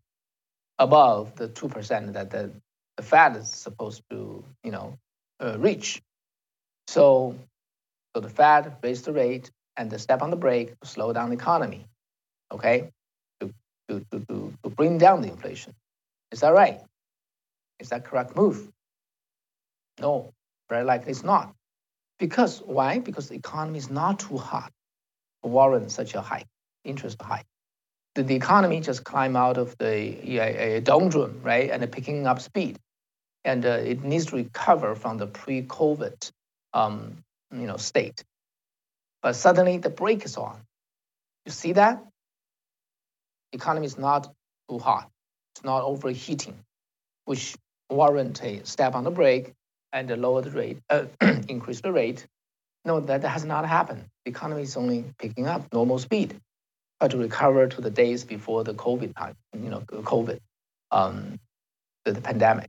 above 0.79 1.35
the 1.35 1.49
2% 1.49 2.13
that 2.13 2.31
the, 2.31 2.53
the 2.97 3.03
Fed 3.03 3.37
is 3.37 3.51
supposed 3.51 4.03
to, 4.11 4.45
you 4.63 4.71
know, 4.71 4.97
uh, 5.41 5.59
reach. 5.59 6.01
So, 6.87 7.35
so 8.15 8.21
the 8.21 8.29
Fed 8.29 8.77
raised 8.83 9.07
the 9.07 9.13
rate 9.13 9.51
and 9.77 9.91
the 9.91 9.99
step 9.99 10.23
on 10.23 10.31
the 10.31 10.37
brake 10.37 10.79
to 10.81 10.87
slow 10.87 11.13
down 11.13 11.31
the 11.31 11.35
economy, 11.35 11.85
okay, 12.53 12.91
to, 13.41 13.53
to, 13.89 14.07
to, 14.13 14.21
to, 14.21 14.55
to 14.63 14.71
bring 14.71 14.99
down 14.99 15.21
the 15.23 15.29
inflation. 15.29 15.75
Is 16.31 16.41
that 16.41 16.53
right? 16.53 16.81
Is 17.79 17.91
that 17.91 18.05
correct 18.05 18.37
move? 18.37 18.69
No, 20.01 20.33
very 20.69 20.85
likely 20.85 21.11
it's 21.11 21.23
not. 21.23 21.55
Because 22.19 22.61
why? 22.61 22.99
Because 22.99 23.29
the 23.29 23.37
economy 23.37 23.79
is 23.79 23.91
not 23.91 24.19
too 24.21 24.39
hot 24.39 24.73
to 25.43 25.49
warrant 25.49 25.91
such 25.91 26.15
a 26.15 26.21
hike, 26.21 26.49
interest 26.85 27.21
hike. 27.21 27.47
The, 28.15 28.23
the 28.23 28.35
economy 28.35 28.81
just 28.81 29.05
climb 29.05 29.37
out 29.37 29.59
of 29.59 29.77
the 29.79 30.17
yeah, 30.23 30.81
doldrum, 30.81 31.41
right, 31.43 31.71
and 31.71 31.91
picking 31.93 32.27
up 32.27 32.41
speed, 32.41 32.79
and 33.45 33.65
uh, 33.67 33.81
it 33.85 34.03
needs 34.03 34.27
to 34.27 34.37
recover 34.37 34.95
from 34.95 35.19
the 35.19 35.27
pre-COVID, 35.27 36.31
um, 36.73 37.23
you 37.53 37.67
know, 37.67 37.77
state. 37.77 38.25
But 39.23 39.37
suddenly 39.37 39.79
the 39.79 39.91
brake 39.91 40.25
is 40.25 40.37
on. 40.37 40.59
You 41.45 41.53
see 41.53 41.73
that? 41.73 42.03
Economy 43.53 43.87
is 43.87 43.99
not 43.99 44.33
too 44.71 44.79
hot. 44.79 45.11
It's 45.55 45.65
not 45.65 45.83
overheating, 45.83 46.59
which 47.27 47.55
warrant 47.91 48.43
a 48.43 48.65
step 48.65 48.95
on 48.95 49.05
the 49.05 49.11
brake 49.11 49.53
and 49.93 50.11
lower 50.21 50.43
the 50.43 50.51
rate, 50.51 50.79
uh, 50.91 51.07
increase 51.49 51.81
the 51.81 51.93
rate 51.93 52.27
no, 52.87 53.01
that 53.01 53.25
has 53.25 53.45
not 53.45 53.67
happened. 53.67 54.05
The 54.25 54.31
economy 54.31 54.63
is 54.63 54.77
only 54.77 55.05
picking 55.19 55.47
up 55.47 55.73
normal 55.73 55.99
speed, 55.99 56.41
but 57.01 57.11
to 57.11 57.19
recover 57.19 57.67
to 57.67 57.81
the 57.81 57.91
days 57.91 58.25
before 58.25 58.63
the 58.63 58.75
COVID 58.75 59.15
time, 59.17 59.35
you 59.53 59.69
know, 59.69 59.81
COVID, 59.81 60.39
um, 60.93 61.41
the, 62.05 62.15
pandemic. 62.15 62.69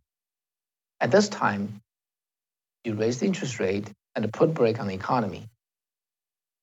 At 1.00 1.12
this 1.12 1.30
time, 1.30 1.82
you 2.84 2.96
raise 2.96 3.20
the 3.20 3.28
interest 3.28 3.60
rate 3.60 3.92
and 4.16 4.34
put 4.34 4.56
brake 4.56 4.80
on 4.80 4.88
the 4.88 4.96
economy. 4.96 5.46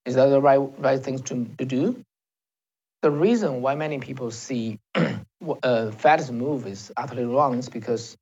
Is 0.04 0.16
that 0.16 0.26
the 0.26 0.40
right 0.40 0.58
right 0.78 1.00
thing 1.00 1.20
to, 1.20 1.46
to 1.58 1.64
do? 1.64 2.02
The 3.02 3.10
reason 3.12 3.62
why 3.62 3.76
many 3.76 4.00
people 4.00 4.32
see 4.32 4.80
uh, 5.62 5.90
Fed's 5.92 6.32
move 6.32 6.66
is 6.66 6.92
utterly 6.96 7.24
wrong 7.24 7.58
is 7.58 7.68
because 7.68 8.16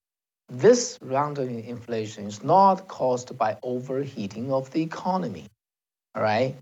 this 0.52 0.98
round 1.00 1.38
of 1.38 1.48
inflation 1.48 2.26
is 2.26 2.44
not 2.44 2.86
caused 2.86 3.36
by 3.38 3.56
overheating 3.62 4.52
of 4.52 4.70
the 4.70 4.82
economy, 4.82 5.46
all 6.14 6.22
right? 6.22 6.56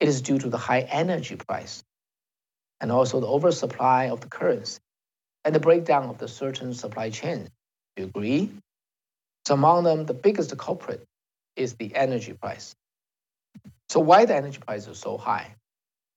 It 0.00 0.08
is 0.08 0.20
due 0.20 0.38
to 0.38 0.48
the 0.48 0.58
high 0.58 0.80
energy 0.80 1.36
price 1.36 1.84
and 2.80 2.90
also 2.90 3.20
the 3.20 3.28
oversupply 3.28 4.08
of 4.08 4.20
the 4.20 4.26
currency 4.26 4.80
and 5.44 5.54
the 5.54 5.60
breakdown 5.60 6.08
of 6.08 6.18
the 6.18 6.26
certain 6.26 6.74
supply 6.74 7.10
chains. 7.10 7.48
Do 7.94 8.02
you 8.02 8.08
agree? 8.08 8.50
So 9.46 9.54
among 9.54 9.84
them, 9.84 10.06
the 10.06 10.14
biggest 10.14 10.56
culprit 10.58 11.04
is 11.54 11.74
the 11.74 11.94
energy 11.94 12.32
price. 12.32 12.74
So 13.90 14.00
why 14.00 14.24
the 14.24 14.34
energy 14.34 14.58
price 14.58 14.88
is 14.88 14.98
so 14.98 15.16
high? 15.18 15.54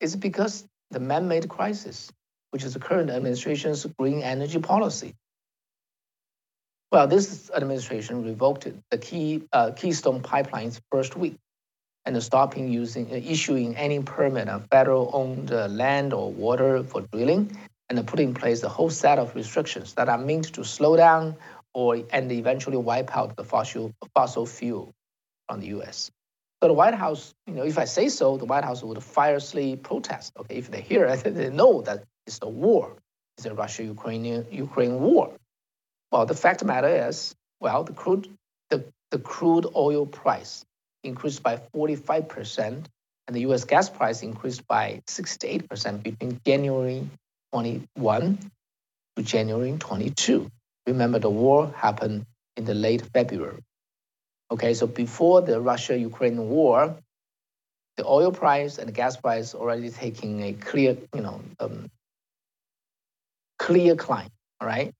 It's 0.01 0.15
because 0.15 0.65
the 0.89 0.99
man-made 0.99 1.47
crisis, 1.47 2.11
which 2.49 2.63
is 2.63 2.73
the 2.73 2.79
current 2.79 3.11
administration's 3.11 3.85
green 3.99 4.23
energy 4.23 4.59
policy. 4.59 5.13
Well, 6.93 7.07
this 7.07 7.49
administration 7.55 8.23
revoked 8.23 8.67
the 8.91 8.97
key 8.99 9.41
uh, 9.51 9.71
Keystone 9.71 10.21
Pipeline's 10.21 10.79
first 10.91 11.17
week 11.17 11.37
and 12.05 12.21
stopping 12.21 12.71
using 12.71 13.11
uh, 13.11 13.15
issuing 13.15 13.75
any 13.75 13.99
permit 14.03 14.47
on 14.47 14.61
federal-owned 14.69 15.51
uh, 15.51 15.69
land 15.69 16.13
or 16.13 16.31
water 16.31 16.83
for 16.83 17.01
drilling, 17.11 17.57
and 17.89 18.05
put 18.05 18.19
in 18.19 18.35
place 18.35 18.61
a 18.61 18.69
whole 18.69 18.91
set 18.91 19.17
of 19.17 19.33
restrictions 19.33 19.95
that 19.95 20.07
are 20.07 20.19
meant 20.19 20.53
to 20.53 20.63
slow 20.63 20.95
down 20.95 21.35
or 21.73 21.97
and 22.11 22.31
eventually 22.31 22.77
wipe 22.77 23.17
out 23.17 23.35
the 23.37 23.43
fossil 23.43 23.91
fossil 24.13 24.45
fuel 24.45 24.93
from 25.49 25.61
the 25.61 25.67
U.S. 25.77 26.11
So 26.61 26.67
the 26.67 26.75
White 26.75 26.93
House, 26.93 27.33
you 27.47 27.55
know, 27.55 27.63
if 27.63 27.79
I 27.79 27.85
say 27.85 28.07
so, 28.07 28.37
the 28.37 28.45
White 28.45 28.65
House 28.65 28.83
would 28.83 29.01
fiercely 29.03 29.77
protest. 29.77 30.33
Okay, 30.41 30.57
if 30.57 30.69
they 30.69 30.81
hear 30.81 31.05
it, 31.07 31.23
they 31.23 31.49
know 31.49 31.81
that 31.81 32.03
it's 32.27 32.37
a 32.43 32.47
war 32.47 32.97
It's 33.37 33.45
the 33.45 33.55
Russia-Ukraine 33.55 34.45
Ukraine 34.51 34.99
war. 34.99 35.33
Well, 36.13 36.27
the 36.27 36.35
fact 36.35 36.61
of 36.61 36.67
the 36.67 36.73
matter 36.73 37.07
is, 37.09 37.33
well, 37.59 37.83
the 37.83 37.93
crude 37.93 38.29
the, 38.69 38.85
the 39.09 39.17
crude 39.17 39.65
oil 39.75 40.05
price 40.05 40.63
increased 41.03 41.41
by 41.41 41.57
45%, 41.75 42.85
and 43.27 43.35
the 43.35 43.39
US 43.47 43.63
gas 43.63 43.89
price 43.89 44.21
increased 44.21 44.67
by 44.67 45.01
68% 45.07 46.03
between 46.03 46.39
January 46.45 47.09
21 47.51 48.37
to 49.15 49.23
January 49.23 49.75
22. 49.79 50.51
Remember, 50.85 51.17
the 51.17 51.31
war 51.31 51.73
happened 51.75 52.27
in 52.57 52.65
the 52.65 52.75
late 52.75 53.01
February. 53.11 53.63
Okay, 54.51 54.75
so 54.75 54.85
before 54.85 55.41
the 55.41 55.59
Russia-Ukraine 55.59 56.47
war, 56.47 56.95
the 57.97 58.05
oil 58.05 58.31
price 58.31 58.77
and 58.77 58.87
the 58.87 58.93
gas 58.93 59.17
price 59.17 59.55
already 59.55 59.89
taking 59.89 60.43
a 60.43 60.53
clear, 60.53 60.95
you 61.15 61.21
know, 61.21 61.41
um, 61.59 61.89
clear 63.57 63.95
climb. 63.95 64.29
All 64.61 64.67
right, 64.67 64.93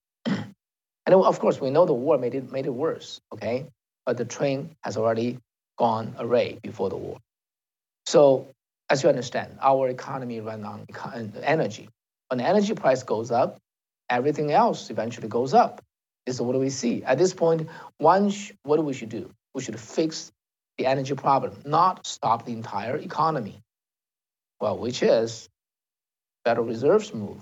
and 1.05 1.15
of 1.15 1.39
course 1.39 1.59
we 1.59 1.69
know 1.69 1.85
the 1.85 1.93
war 1.93 2.17
made 2.17 2.35
it 2.35 2.51
made 2.51 2.65
it 2.65 2.73
worse. 2.73 3.19
Okay, 3.33 3.65
but 4.05 4.17
the 4.17 4.25
train 4.25 4.75
has 4.83 4.97
already 4.97 5.39
gone 5.77 6.15
away 6.17 6.59
before 6.61 6.89
the 6.89 6.97
war. 6.97 7.17
So 8.05 8.47
as 8.89 9.03
you 9.03 9.09
understand, 9.09 9.57
our 9.61 9.89
economy 9.89 10.39
runs 10.39 10.65
on 10.65 10.85
energy. 11.43 11.89
When 12.29 12.37
the 12.37 12.45
energy 12.45 12.73
price 12.73 13.03
goes 13.03 13.31
up, 13.31 13.57
everything 14.09 14.51
else 14.51 14.89
eventually 14.89 15.27
goes 15.27 15.53
up. 15.53 15.81
This 16.25 16.35
is 16.35 16.41
what 16.41 16.59
we 16.59 16.69
see. 16.69 17.03
At 17.03 17.17
this 17.17 17.33
point, 17.33 17.67
sh- 18.29 18.51
what 18.63 18.83
we 18.83 18.93
should 18.93 19.09
do? 19.09 19.29
We 19.53 19.61
should 19.61 19.79
fix 19.79 20.31
the 20.77 20.85
energy 20.85 21.15
problem, 21.15 21.57
not 21.65 22.05
stop 22.05 22.45
the 22.45 22.53
entire 22.53 22.97
economy. 22.97 23.61
Well, 24.59 24.77
which 24.77 25.03
is 25.03 25.49
Federal 26.45 26.67
Reserve's 26.67 27.13
move. 27.13 27.41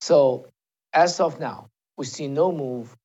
So 0.00 0.46
as 0.92 1.20
of 1.20 1.40
now, 1.40 1.68
we 2.00 2.06
see 2.06 2.28
no 2.28 2.50
move 2.50 2.96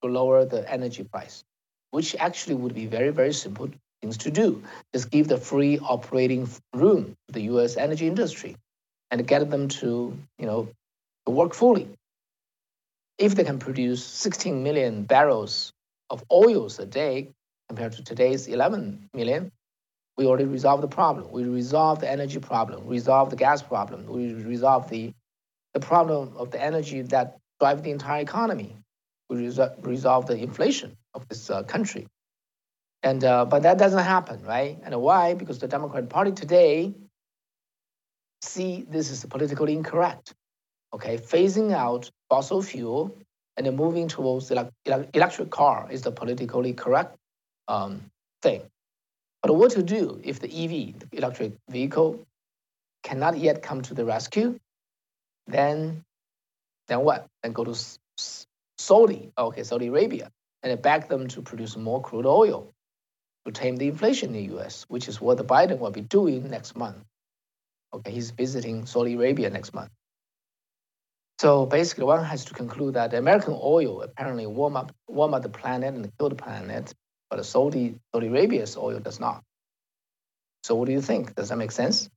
to 0.00 0.08
lower 0.08 0.44
the 0.44 0.62
energy 0.72 1.02
price, 1.02 1.42
which 1.90 2.14
actually 2.14 2.54
would 2.54 2.72
be 2.72 2.86
very, 2.86 3.10
very 3.10 3.32
simple 3.32 3.68
things 4.00 4.16
to 4.18 4.30
do. 4.30 4.62
Just 4.94 5.10
give 5.10 5.26
the 5.26 5.38
free 5.38 5.80
operating 5.80 6.48
room 6.72 7.16
to 7.26 7.32
the 7.32 7.42
U.S. 7.54 7.76
energy 7.76 8.06
industry 8.06 8.54
and 9.10 9.26
get 9.26 9.50
them 9.50 9.66
to, 9.80 10.16
you 10.38 10.46
know, 10.46 10.68
work 11.26 11.52
fully. 11.52 11.88
If 13.18 13.34
they 13.34 13.42
can 13.42 13.58
produce 13.58 14.04
16 14.04 14.62
million 14.62 15.02
barrels 15.02 15.72
of 16.08 16.22
oils 16.30 16.78
a 16.78 16.86
day 16.86 17.32
compared 17.68 17.94
to 17.94 18.04
today's 18.04 18.46
11 18.46 19.10
million, 19.12 19.50
we 20.16 20.26
already 20.26 20.44
resolved 20.44 20.84
the 20.84 20.94
problem. 21.00 21.32
We 21.32 21.42
resolved 21.42 22.02
the 22.02 22.10
energy 22.10 22.38
problem, 22.38 22.86
resolved 22.86 23.32
the 23.32 23.36
gas 23.36 23.62
problem, 23.62 24.06
we 24.06 24.32
resolved 24.34 24.90
the, 24.90 25.12
the 25.74 25.80
problem 25.80 26.34
of 26.36 26.52
the 26.52 26.62
energy 26.62 27.02
that 27.02 27.38
drive 27.62 27.82
the 27.82 27.90
entire 27.90 28.22
economy. 28.22 28.76
Resol- 29.30 29.74
resolve 29.86 30.26
the 30.26 30.36
inflation 30.36 30.96
of 31.14 31.26
this 31.28 31.48
uh, 31.48 31.62
country. 31.62 32.06
And 33.02 33.24
uh, 33.24 33.44
but 33.46 33.62
that 33.62 33.78
doesn't 33.78 34.04
happen, 34.04 34.42
right? 34.44 34.78
And 34.84 35.00
why? 35.00 35.34
Because 35.34 35.58
the 35.58 35.68
Democratic 35.68 36.10
Party 36.10 36.32
today 36.32 36.94
see 38.42 38.84
this 38.88 39.10
is 39.10 39.24
politically 39.24 39.74
incorrect 39.74 40.34
okay, 40.94 41.16
phasing 41.16 41.72
out 41.72 42.10
fossil 42.28 42.62
fuel 42.62 43.16
and 43.56 43.66
then 43.66 43.76
moving 43.76 44.08
towards 44.08 44.50
electric 44.50 45.50
car 45.50 45.88
is 45.90 46.02
the 46.02 46.12
politically 46.12 46.72
correct 46.72 47.16
um, 47.68 48.02
thing. 48.42 48.62
But 49.42 49.54
what 49.56 49.72
to 49.72 49.82
do 49.82 50.20
if 50.22 50.40
the 50.40 50.48
EV, 50.48 51.00
the 51.00 51.18
electric 51.18 51.52
vehicle, 51.68 52.26
cannot 53.02 53.38
yet 53.38 53.62
come 53.62 53.82
to 53.82 53.94
the 53.94 54.04
rescue? 54.04 54.58
Then, 55.46 56.04
then 56.92 57.00
what? 57.00 57.26
Then 57.42 57.52
go 57.52 57.64
to 57.64 57.74
Saudi, 58.78 59.32
okay, 59.36 59.62
Saudi 59.62 59.88
Arabia, 59.88 60.30
and 60.62 60.80
back 60.82 61.08
them 61.08 61.28
to 61.28 61.42
produce 61.42 61.76
more 61.76 62.02
crude 62.02 62.26
oil 62.26 62.72
to 63.46 63.52
tame 63.52 63.76
the 63.76 63.88
inflation 63.88 64.28
in 64.28 64.34
the 64.34 64.52
U.S., 64.54 64.84
which 64.88 65.08
is 65.08 65.20
what 65.20 65.36
the 65.36 65.44
Biden 65.44 65.78
will 65.78 65.90
be 65.90 66.00
doing 66.00 66.48
next 66.50 66.76
month. 66.76 67.04
Okay, 67.94 68.12
he's 68.12 68.30
visiting 68.30 68.86
Saudi 68.86 69.14
Arabia 69.14 69.50
next 69.50 69.74
month. 69.74 69.90
So 71.40 71.66
basically, 71.66 72.04
one 72.04 72.24
has 72.24 72.44
to 72.46 72.54
conclude 72.54 72.94
that 72.94 73.12
American 73.14 73.58
oil 73.60 74.02
apparently 74.02 74.46
warm 74.46 74.76
up, 74.76 74.92
warm 75.08 75.34
up 75.34 75.42
the 75.42 75.48
planet 75.48 75.94
and 75.94 76.10
kill 76.18 76.28
the 76.28 76.36
planet, 76.36 76.94
but 77.30 77.44
Saudi, 77.44 77.96
Saudi 78.14 78.28
Arabia's 78.28 78.76
oil 78.76 79.00
does 79.00 79.18
not. 79.18 79.42
So 80.62 80.76
what 80.76 80.86
do 80.86 80.92
you 80.92 81.00
think? 81.00 81.34
Does 81.34 81.48
that 81.48 81.58
make 81.58 81.72
sense? 81.72 82.08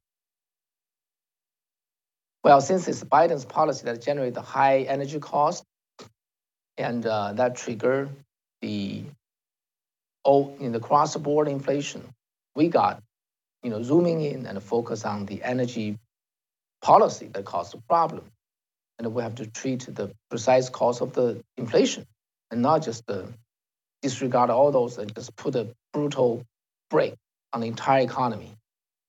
Well, 2.45 2.61
since 2.61 2.87
it's 2.87 3.03
Biden's 3.03 3.43
policy 3.43 3.85
that 3.85 4.03
generate 4.03 4.35
the 4.35 4.41
high 4.43 4.81
energy 4.81 5.17
cost, 5.17 5.63
and 6.77 7.03
uh, 7.03 7.33
that 7.33 7.55
trigger 7.55 8.07
the 8.61 9.03
oh, 10.23 10.55
in 10.59 10.71
the 10.71 10.79
cross-border 10.79 11.49
inflation, 11.49 12.03
we 12.55 12.67
got, 12.67 13.01
you 13.63 13.71
know, 13.71 13.81
zooming 13.81 14.21
in 14.21 14.45
and 14.45 14.61
focus 14.61 15.05
on 15.05 15.25
the 15.25 15.41
energy 15.41 15.97
policy 16.83 17.29
that 17.29 17.45
caused 17.45 17.73
the 17.73 17.81
problem. 17.89 18.25
And 18.99 19.11
we 19.15 19.23
have 19.23 19.33
to 19.35 19.47
treat 19.47 19.87
the 19.91 20.11
precise 20.29 20.69
cause 20.69 21.01
of 21.01 21.13
the 21.13 21.41
inflation 21.57 22.05
and 22.51 22.61
not 22.61 22.83
just 22.83 23.07
the 23.07 23.27
disregard 24.03 24.51
all 24.51 24.71
those 24.71 24.99
and 24.99 25.11
just 25.15 25.35
put 25.35 25.55
a 25.55 25.73
brutal 25.93 26.43
brake 26.91 27.15
on 27.53 27.61
the 27.61 27.67
entire 27.67 28.03
economy, 28.03 28.55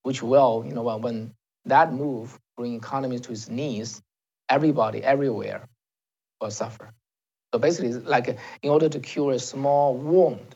which 0.05 0.23
will, 0.23 0.65
you 0.67 0.73
know, 0.73 0.97
when 0.97 1.35
that 1.67 1.93
move 1.93 2.39
bring 2.57 2.75
economies 2.75 3.23
to 3.23 3.33
its 3.33 3.49
knees, 3.49 4.03
everybody 4.49 5.03
everywhere 5.03 5.67
will 6.41 6.51
suffer. 6.51 6.93
So 7.53 7.59
basically, 7.61 7.93
like 7.93 8.39
in 8.63 8.71
order 8.71 8.89
to 8.89 9.01
cure 9.01 9.33
a 9.33 9.39
small 9.39 9.97
wound, 9.97 10.55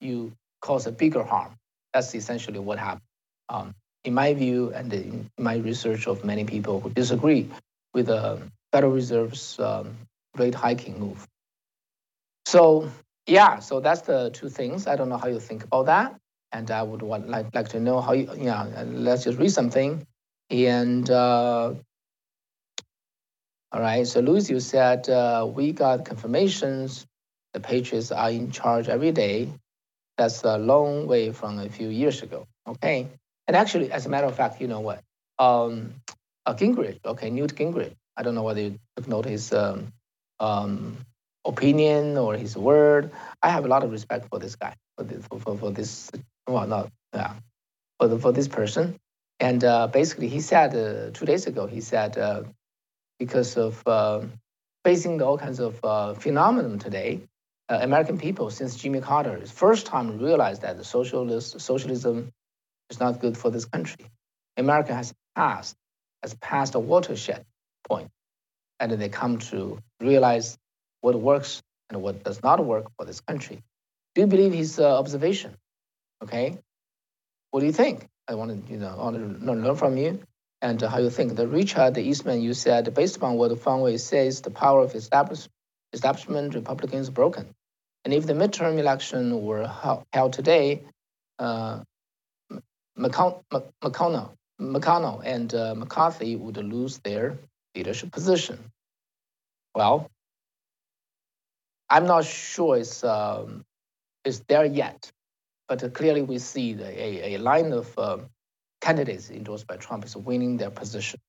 you 0.00 0.32
cause 0.60 0.86
a 0.86 0.92
bigger 0.92 1.22
harm. 1.22 1.54
That's 1.92 2.14
essentially 2.14 2.58
what 2.58 2.78
happened. 2.78 3.02
Um, 3.48 3.74
in 4.04 4.14
my 4.14 4.34
view, 4.34 4.72
and 4.72 4.92
in 4.92 5.30
my 5.38 5.56
research 5.56 6.06
of 6.06 6.24
many 6.24 6.44
people 6.44 6.80
who 6.80 6.90
disagree 6.90 7.48
with 7.92 8.06
the 8.06 8.40
Federal 8.72 8.92
Reserve's 8.92 9.58
um, 9.58 9.96
rate 10.36 10.54
hiking 10.54 10.98
move. 10.98 11.26
So 12.46 12.90
yeah, 13.26 13.58
so 13.58 13.80
that's 13.80 14.02
the 14.02 14.30
two 14.30 14.48
things. 14.48 14.86
I 14.86 14.96
don't 14.96 15.08
know 15.08 15.16
how 15.16 15.28
you 15.28 15.40
think 15.40 15.64
about 15.64 15.86
that, 15.86 16.16
and 16.52 16.70
I 16.70 16.82
would 16.82 17.02
want, 17.02 17.28
like 17.28 17.54
like 17.54 17.68
to 17.70 17.80
know 17.80 18.00
how 18.00 18.12
you 18.12 18.30
yeah. 18.36 18.84
Let's 18.86 19.24
just 19.24 19.38
read 19.38 19.50
something, 19.50 20.06
and 20.50 21.08
uh, 21.10 21.74
all 23.72 23.80
right. 23.80 24.06
So 24.06 24.20
you 24.20 24.60
said 24.60 25.08
uh, 25.08 25.48
we 25.52 25.72
got 25.72 26.04
confirmations 26.04 27.06
the 27.56 27.60
Patriots 27.60 28.12
are 28.12 28.30
in 28.30 28.50
charge 28.50 28.86
every 28.86 29.12
day. 29.12 29.48
That's 30.18 30.44
a 30.44 30.58
long 30.58 31.06
way 31.06 31.32
from 31.32 31.58
a 31.58 31.70
few 31.70 31.88
years 31.88 32.22
ago. 32.22 32.46
Okay, 32.68 33.08
and 33.46 33.56
actually, 33.56 33.90
as 33.90 34.04
a 34.04 34.10
matter 34.10 34.26
of 34.26 34.36
fact, 34.36 34.60
you 34.60 34.68
know 34.68 34.80
what? 34.80 35.00
Um, 35.38 35.94
uh, 36.44 36.54
Gingrich, 36.54 37.00
okay, 37.04 37.30
Newt 37.30 37.54
Gingrich. 37.54 37.94
I 38.14 38.22
don't 38.22 38.34
know 38.34 38.42
whether 38.42 38.60
you 38.60 38.78
took 38.96 39.08
note 39.08 39.24
his 39.24 39.54
um, 39.54 39.92
um, 40.38 40.98
opinion 41.46 42.18
or 42.18 42.36
his 42.36 42.56
word. 42.56 43.10
I 43.42 43.48
have 43.48 43.64
a 43.64 43.68
lot 43.68 43.84
of 43.84 43.90
respect 43.90 44.28
for 44.28 44.38
this 44.38 44.56
guy, 44.56 44.74
for 44.98 45.04
this, 45.04 45.26
for, 45.26 45.40
for, 45.40 45.56
for 45.56 45.70
this, 45.70 46.10
well, 46.46 46.66
not, 46.66 46.90
yeah, 47.14 47.34
for, 47.98 48.08
the, 48.08 48.18
for 48.18 48.32
this 48.32 48.48
person. 48.48 48.98
And 49.38 49.62
uh, 49.62 49.88
basically, 49.88 50.28
he 50.28 50.40
said 50.40 50.74
uh, 50.74 51.10
two 51.12 51.26
days 51.26 51.46
ago, 51.46 51.66
he 51.66 51.80
said, 51.80 52.16
uh, 52.16 52.44
because 53.18 53.56
of 53.56 53.86
um, 53.86 54.32
facing 54.84 55.20
all 55.20 55.38
kinds 55.38 55.60
of 55.60 55.78
uh, 55.84 56.14
phenomenon 56.14 56.78
today, 56.78 57.20
uh, 57.68 57.78
American 57.82 58.18
people, 58.18 58.50
since 58.50 58.76
Jimmy 58.76 59.00
Carter, 59.00 59.44
first 59.46 59.86
time 59.86 60.18
realized 60.18 60.62
that 60.62 60.76
the 60.76 60.84
socialist, 60.84 61.60
socialism 61.60 62.32
is 62.90 63.00
not 63.00 63.20
good 63.20 63.36
for 63.36 63.50
this 63.50 63.64
country. 63.64 64.06
America 64.56 64.94
has 64.94 65.12
passed 65.34 65.76
has 66.22 66.34
passed 66.34 66.74
a 66.74 66.78
watershed 66.78 67.44
point, 67.88 68.10
and 68.80 68.92
they 68.92 69.08
come 69.08 69.38
to 69.38 69.78
realize 70.00 70.56
what 71.00 71.14
works 71.14 71.62
and 71.90 72.02
what 72.02 72.24
does 72.24 72.42
not 72.42 72.64
work 72.64 72.86
for 72.96 73.04
this 73.04 73.20
country. 73.20 73.62
Do 74.14 74.22
you 74.22 74.26
believe 74.26 74.52
his 74.52 74.78
uh, 74.78 74.98
observation? 74.98 75.56
Okay, 76.22 76.58
what 77.50 77.60
do 77.60 77.66
you 77.66 77.72
think? 77.72 78.08
I 78.28 78.34
want 78.34 78.66
to 78.66 78.72
you 78.72 78.78
know 78.78 78.96
want 78.96 79.16
to 79.16 79.44
learn 79.46 79.76
from 79.76 79.96
you 79.96 80.20
and 80.62 80.80
how 80.80 80.98
you 80.98 81.10
think. 81.10 81.36
The 81.36 81.46
Richard 81.46 81.96
Eastman, 81.98 82.42
you 82.42 82.54
said 82.54 82.92
based 82.94 83.16
upon 83.16 83.34
what 83.36 83.52
Fangwei 83.52 83.98
says, 84.00 84.40
the 84.40 84.50
power 84.50 84.82
of 84.82 84.94
establish, 84.94 85.48
establishment 85.92 86.54
Republicans 86.54 87.10
broken, 87.10 87.54
and 88.04 88.14
if 88.14 88.26
the 88.26 88.32
midterm 88.32 88.78
election 88.78 89.42
were 89.42 89.66
held 90.12 90.32
today, 90.32 90.82
uh, 91.38 91.80
McConnell 92.98 94.36
McConnell 94.60 95.22
and 95.24 95.54
uh, 95.54 95.74
McCarthy 95.74 96.36
would 96.36 96.56
lose 96.56 96.98
their 96.98 97.38
leadership 97.74 98.10
position. 98.10 98.58
Well, 99.74 100.10
I'm 101.90 102.06
not 102.06 102.24
sure 102.24 102.76
it's, 102.76 103.04
um, 103.04 103.64
it's 104.24 104.40
there 104.48 104.64
yet, 104.64 105.12
but 105.68 105.94
clearly 105.94 106.22
we 106.22 106.38
see 106.38 106.74
the, 106.74 106.86
a, 106.86 107.34
a 107.34 107.38
line 107.38 107.72
of 107.72 107.98
uh, 107.98 108.18
candidates 108.80 109.30
endorsed 109.30 109.66
by 109.66 109.76
Trump 109.76 110.04
is 110.04 110.16
winning 110.16 110.56
their 110.56 110.70
position. 110.70 111.20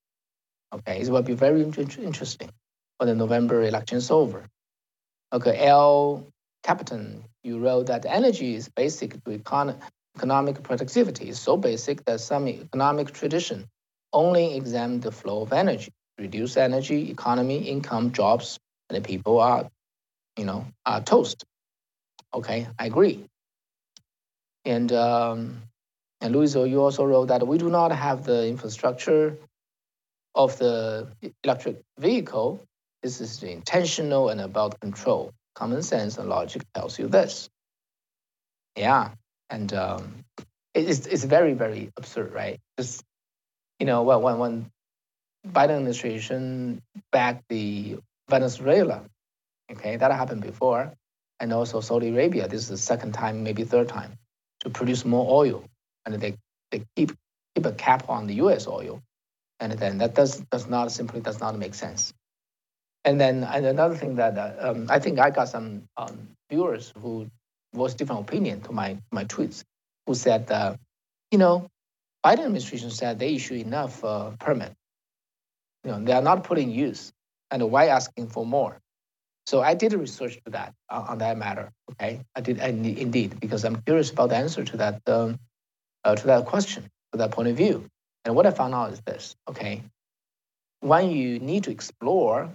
Okay, 0.74 1.02
it 1.02 1.10
will 1.10 1.22
be 1.22 1.34
very 1.34 1.62
interesting 1.64 2.50
when 2.98 3.08
the 3.08 3.16
November 3.16 3.64
election 3.64 3.98
is 3.98 4.12
over. 4.12 4.46
Okay, 5.34 5.66
L. 5.68 6.28
Captain, 6.64 7.24
you 7.44 7.60
wrote 7.60 7.88
that 7.88 8.06
energy 8.06 8.56
is 8.56 8.70
basic 8.70 9.24
to 9.24 9.38
econ- 9.38 9.80
economic 10.18 10.64
productivity. 10.64 11.30
It's 11.30 11.40
so 11.40 11.58
basic 11.58 12.04
that 12.06 12.20
some 12.20 12.48
economic 12.48 13.12
tradition 13.14 13.68
only 14.14 14.56
examine 14.56 15.00
the 15.00 15.12
flow 15.12 15.42
of 15.42 15.54
energy, 15.54 15.92
reduce 16.18 16.58
energy, 16.58 17.12
economy, 17.12 17.60
income, 17.60 18.12
jobs, 18.12 18.60
and 18.90 18.98
the 18.98 19.08
people 19.08 19.40
are, 19.40 19.70
you 20.38 20.46
know, 20.46 20.66
are 20.86 21.02
toast. 21.02 21.46
Okay, 22.34 22.68
I 22.80 22.86
agree. 22.86 23.26
And 24.68 24.92
um, 24.92 25.64
and 26.20 26.36
Louis, 26.36 26.54
you 26.54 26.82
also 26.82 27.06
wrote 27.06 27.30
that 27.30 27.48
we 27.48 27.58
do 27.58 27.70
not 27.70 27.92
have 27.94 28.26
the 28.26 28.48
infrastructure 28.48 29.38
of 30.36 30.58
the 30.60 31.08
electric 31.44 31.78
vehicle. 31.98 32.64
This 33.02 33.22
is 33.22 33.42
intentional 33.44 34.28
and 34.28 34.42
about 34.42 34.80
control. 34.82 35.32
Common 35.56 35.82
sense 35.84 36.18
and 36.18 36.28
logic 36.28 36.64
tells 36.74 37.00
you 37.00 37.08
this. 37.08 37.50
Yeah, 38.76 39.12
and 39.50 39.74
um, 39.74 40.26
it's 40.74 41.08
it's 41.08 41.24
very 41.24 41.54
very 41.54 41.90
absurd, 41.96 42.34
right? 42.34 42.60
Just 42.78 43.04
you 43.80 43.86
know, 43.86 44.04
when 44.04 44.22
when 44.22 44.38
when 44.38 44.72
Biden 45.48 45.78
administration 45.78 46.82
backed 47.12 47.46
the 47.48 48.00
Venezuela, 48.30 49.06
okay, 49.72 49.96
that 49.96 50.12
happened 50.12 50.42
before, 50.42 50.94
and 51.40 51.54
also 51.54 51.80
Saudi 51.80 52.10
Arabia. 52.10 52.50
This 52.50 52.64
is 52.64 52.68
the 52.68 52.78
second 52.78 53.14
time, 53.14 53.44
maybe 53.44 53.64
third 53.64 53.88
time, 53.88 54.18
to 54.62 54.70
produce 54.70 55.06
more 55.06 55.26
oil, 55.30 55.64
and 56.06 56.16
they 56.16 56.36
they 56.72 56.84
keep 56.96 57.12
keep 57.56 57.66
a 57.66 57.72
cap 57.72 58.10
on 58.10 58.28
the 58.28 58.36
U.S. 58.36 58.68
oil, 58.68 59.02
and 59.60 59.74
then 59.74 59.98
that 60.00 60.16
does 60.16 60.40
does 60.52 60.68
not 60.68 60.92
simply 60.92 61.22
does 61.22 61.40
not 61.40 61.58
make 61.58 61.74
sense. 61.74 62.14
And 63.06 63.20
then 63.20 63.44
and 63.44 63.66
another 63.66 63.96
thing 63.96 64.16
that 64.16 64.38
uh, 64.38 64.70
um, 64.70 64.88
I 64.90 65.00
think 65.00 65.20
I 65.20 65.30
got 65.30 65.50
some 65.50 65.84
um, 65.98 66.30
viewers 66.50 66.94
who 67.02 67.28
was 67.74 67.94
different 67.94 68.22
opinion 68.22 68.62
to 68.62 68.72
my 68.72 68.98
my 69.12 69.26
tweets, 69.26 69.64
who 70.06 70.14
said, 70.16 70.52
uh, 70.52 70.76
you 71.32 71.38
know, 71.38 71.68
Biden 72.26 72.46
administration 72.46 72.90
said 72.90 73.20
they 73.20 73.36
issue 73.36 73.56
enough 73.56 74.04
uh, 74.04 74.32
permit. 74.40 74.74
You 75.84 75.92
know, 75.92 76.04
they 76.04 76.14
are 76.14 76.22
not 76.22 76.44
putting 76.44 76.70
use, 76.70 77.14
and 77.52 77.72
why 77.72 77.88
asking 77.88 78.28
for 78.28 78.46
more? 78.46 78.80
So 79.48 79.62
I 79.62 79.76
did 79.76 79.94
research 79.94 80.42
to 80.44 80.52
that 80.52 80.74
uh, 80.90 81.06
on 81.08 81.20
that 81.20 81.38
matter. 81.38 81.72
Okay, 81.92 82.20
I 82.36 82.42
did 82.42 82.60
indeed 82.60 83.40
because 83.40 83.64
I'm 83.64 83.82
curious 83.84 84.12
about 84.12 84.28
the 84.30 84.36
answer 84.36 84.66
to 84.66 84.78
that 84.78 85.02
um, 85.08 85.40
uh, 86.04 86.16
to 86.16 86.28
that 86.28 86.46
question, 86.46 86.84
to 87.14 87.18
that 87.20 87.32
point 87.32 87.48
of 87.48 87.56
view. 87.56 87.86
And 88.26 88.36
what 88.36 88.46
I 88.46 88.52
found 88.52 88.74
out 88.76 88.92
is 88.92 89.00
this: 89.06 89.38
okay, 89.48 89.84
when 90.82 91.12
you 91.12 91.40
need 91.40 91.64
to 91.64 91.72
explore, 91.72 92.50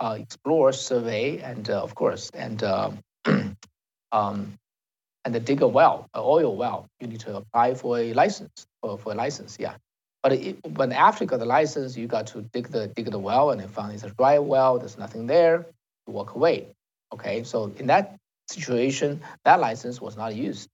uh, 0.00 0.16
explore, 0.18 0.72
survey, 0.72 1.38
and 1.38 1.70
uh, 1.70 1.80
of 1.80 1.94
course, 1.94 2.30
and 2.34 2.60
uh, 2.64 2.90
um, 4.10 4.58
and 5.24 5.44
dig 5.44 5.62
a 5.62 5.68
well, 5.68 6.08
an 6.14 6.22
oil 6.24 6.56
well, 6.56 6.88
you 6.98 7.06
need 7.06 7.20
to 7.20 7.36
apply 7.36 7.74
for 7.74 8.00
a 8.00 8.12
license 8.12 8.66
for, 8.82 8.98
for 8.98 9.12
a 9.12 9.14
license. 9.14 9.56
Yeah. 9.60 9.74
But 10.24 10.32
it, 10.32 10.56
when 10.66 10.90
after 10.90 11.22
you 11.22 11.28
got 11.28 11.38
the 11.38 11.46
license, 11.46 11.96
you 11.96 12.08
got 12.08 12.26
to 12.28 12.42
dig 12.42 12.70
the 12.70 12.88
dig 12.88 13.08
the 13.08 13.20
well, 13.20 13.52
and 13.52 13.60
they 13.60 13.68
found 13.68 13.92
it's 13.92 14.02
a 14.02 14.10
dry 14.10 14.40
well. 14.40 14.80
There's 14.80 14.98
nothing 14.98 15.28
there. 15.28 15.66
Walk 16.06 16.34
away. 16.34 16.68
Okay. 17.12 17.44
So 17.44 17.72
in 17.76 17.86
that 17.86 18.16
situation, 18.48 19.22
that 19.44 19.60
license 19.60 20.00
was 20.00 20.16
not 20.16 20.34
used. 20.34 20.68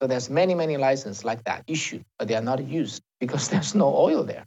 So 0.00 0.06
there's 0.06 0.30
many 0.30 0.54
many 0.54 0.76
licenses 0.76 1.24
like 1.24 1.44
that 1.44 1.64
issued, 1.66 2.04
but 2.18 2.28
they 2.28 2.34
are 2.34 2.42
not 2.42 2.64
used 2.66 3.02
because 3.20 3.48
there's 3.52 3.74
no 3.74 3.94
oil 3.94 4.24
there. 4.24 4.46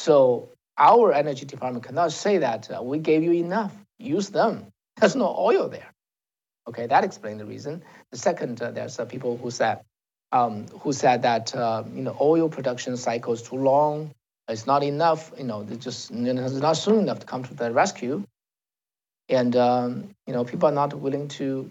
So 0.00 0.50
our 0.76 1.12
energy 1.12 1.46
department 1.46 1.84
cannot 1.84 2.12
say 2.12 2.38
that 2.38 2.68
uh, 2.70 2.82
we 2.82 2.98
gave 2.98 3.22
you 3.22 3.32
enough. 3.32 3.72
Use 3.98 4.28
them. 4.30 4.66
There's 5.00 5.16
no 5.16 5.34
oil 5.38 5.68
there. 5.68 5.92
Okay, 6.68 6.86
that 6.86 7.04
explains 7.04 7.38
the 7.38 7.44
reason. 7.44 7.82
The 8.10 8.18
second, 8.18 8.60
uh, 8.62 8.70
there's 8.70 8.98
uh, 8.98 9.04
people 9.04 9.36
who 9.36 9.50
said 9.50 9.80
um, 10.32 10.66
who 10.80 10.92
said 10.92 11.22
that 11.22 11.54
uh, 11.54 11.84
you 11.92 12.02
know 12.02 12.16
oil 12.20 12.48
production 12.48 12.96
cycle 12.96 13.32
is 13.32 13.42
too 13.42 13.56
long. 13.56 14.12
It's 14.48 14.66
not 14.66 14.82
enough. 14.82 15.32
You 15.38 15.44
know, 15.44 15.62
they 15.62 15.76
just 15.76 16.10
it's 16.10 16.54
not 16.54 16.76
soon 16.76 17.00
enough 17.00 17.20
to 17.20 17.26
come 17.26 17.44
to 17.44 17.54
the 17.54 17.70
rescue. 17.70 18.24
And 19.28 19.56
um, 19.56 20.10
you 20.26 20.32
know, 20.32 20.44
people 20.44 20.68
are 20.68 20.72
not 20.72 20.94
willing 20.94 21.28
to. 21.28 21.70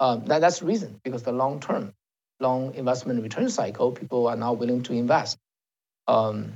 Um, 0.00 0.24
that, 0.26 0.40
that's 0.40 0.60
the 0.60 0.66
reason 0.66 1.00
because 1.02 1.22
the 1.22 1.32
long 1.32 1.60
term, 1.60 1.92
long 2.40 2.74
investment 2.74 3.22
return 3.22 3.48
cycle, 3.48 3.92
people 3.92 4.26
are 4.26 4.36
not 4.36 4.58
willing 4.58 4.82
to 4.84 4.92
invest. 4.92 5.38
Um, 6.06 6.54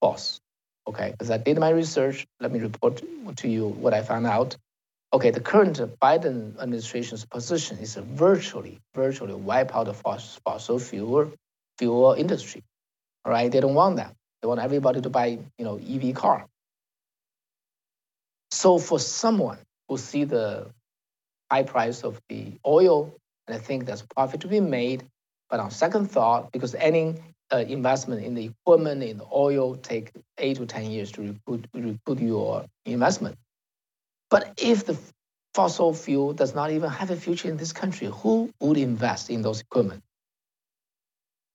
false. 0.00 0.40
Okay, 0.88 1.10
because 1.10 1.30
I 1.30 1.38
did 1.38 1.58
my 1.58 1.70
research. 1.70 2.26
Let 2.40 2.52
me 2.52 2.60
report 2.60 3.02
to 3.36 3.48
you 3.48 3.66
what 3.68 3.92
I 3.92 4.02
found 4.02 4.26
out 4.26 4.56
okay, 5.12 5.30
the 5.30 5.40
current 5.40 5.78
Biden 5.98 6.60
administration's 6.60 7.24
position 7.24 7.78
is 7.78 7.94
virtually, 7.94 8.80
virtually 8.94 9.34
wipe 9.34 9.74
out 9.74 9.84
the 9.84 9.94
fossil 9.94 10.78
fuel 10.78 11.32
fuel 11.78 12.12
industry. 12.12 12.62
All 13.24 13.32
right, 13.32 13.50
they 13.50 13.60
don't 13.60 13.74
want 13.74 13.96
that. 13.96 14.14
They 14.42 14.48
want 14.48 14.60
everybody 14.60 15.00
to 15.00 15.10
buy, 15.10 15.38
you 15.58 15.64
know, 15.64 15.78
EV 15.78 16.14
car. 16.14 16.46
So 18.50 18.78
for 18.78 18.98
someone 18.98 19.58
who 19.88 19.98
see 19.98 20.24
the 20.24 20.70
high 21.50 21.62
price 21.62 22.02
of 22.02 22.20
the 22.28 22.58
oil 22.66 23.16
and 23.46 23.56
I 23.56 23.58
think 23.58 23.86
there's 23.86 24.02
profit 24.02 24.40
to 24.40 24.48
be 24.48 24.60
made, 24.60 25.04
but 25.48 25.60
on 25.60 25.70
second 25.70 26.10
thought, 26.10 26.50
because 26.52 26.74
any 26.74 27.14
uh, 27.52 27.58
investment 27.58 28.24
in 28.24 28.34
the 28.34 28.46
equipment 28.46 29.02
in 29.02 29.18
the 29.18 29.26
oil 29.32 29.76
take 29.76 30.10
eight 30.38 30.56
to 30.56 30.66
ten 30.66 30.90
years 30.90 31.12
to 31.12 31.22
recoup, 31.22 31.66
recoup 31.74 32.20
your 32.20 32.64
investment. 32.84 33.36
But 34.30 34.52
if 34.56 34.84
the 34.84 34.98
fossil 35.54 35.94
fuel 35.94 36.32
does 36.32 36.54
not 36.54 36.70
even 36.72 36.90
have 36.90 37.10
a 37.10 37.16
future 37.16 37.48
in 37.48 37.56
this 37.56 37.72
country, 37.72 38.08
who 38.08 38.50
would 38.60 38.76
invest 38.76 39.30
in 39.30 39.42
those 39.42 39.60
equipment? 39.60 40.02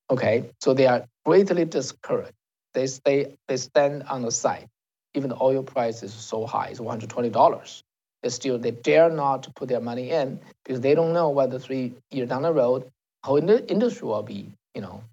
Okay, 0.09 0.49
so 0.61 0.73
they 0.73 0.87
are 0.87 1.05
greatly 1.25 1.65
discouraged. 1.65 2.33
They 2.73 2.87
stay, 2.87 3.35
they 3.47 3.57
stand 3.57 4.03
on 4.03 4.21
the 4.21 4.31
side. 4.31 4.67
Even 5.13 5.29
the 5.29 5.37
oil 5.41 5.63
price 5.63 6.03
is 6.03 6.13
so 6.13 6.45
high, 6.45 6.67
it's 6.67 6.79
$120. 6.79 7.83
They 8.23 8.29
still 8.29 8.57
they 8.59 8.71
dare 8.71 9.09
not 9.09 9.53
put 9.55 9.67
their 9.67 9.81
money 9.81 10.11
in 10.11 10.39
because 10.63 10.81
they 10.81 10.95
don't 10.95 11.13
know 11.13 11.29
whether 11.29 11.59
three 11.59 11.93
years 12.11 12.29
down 12.29 12.43
the 12.43 12.53
road, 12.53 12.89
whole 13.23 13.37
industry 13.37 14.07
will 14.07 14.23
be, 14.23 14.51
you 14.75 14.81
know, 14.81 15.03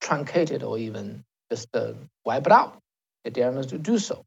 truncated 0.00 0.62
or 0.62 0.78
even 0.78 1.24
just 1.50 1.68
uh, 1.74 1.92
wiped 2.24 2.48
out. 2.48 2.78
They 3.24 3.30
dare 3.30 3.50
not 3.52 3.68
to 3.68 3.78
do 3.78 3.98
so. 3.98 4.24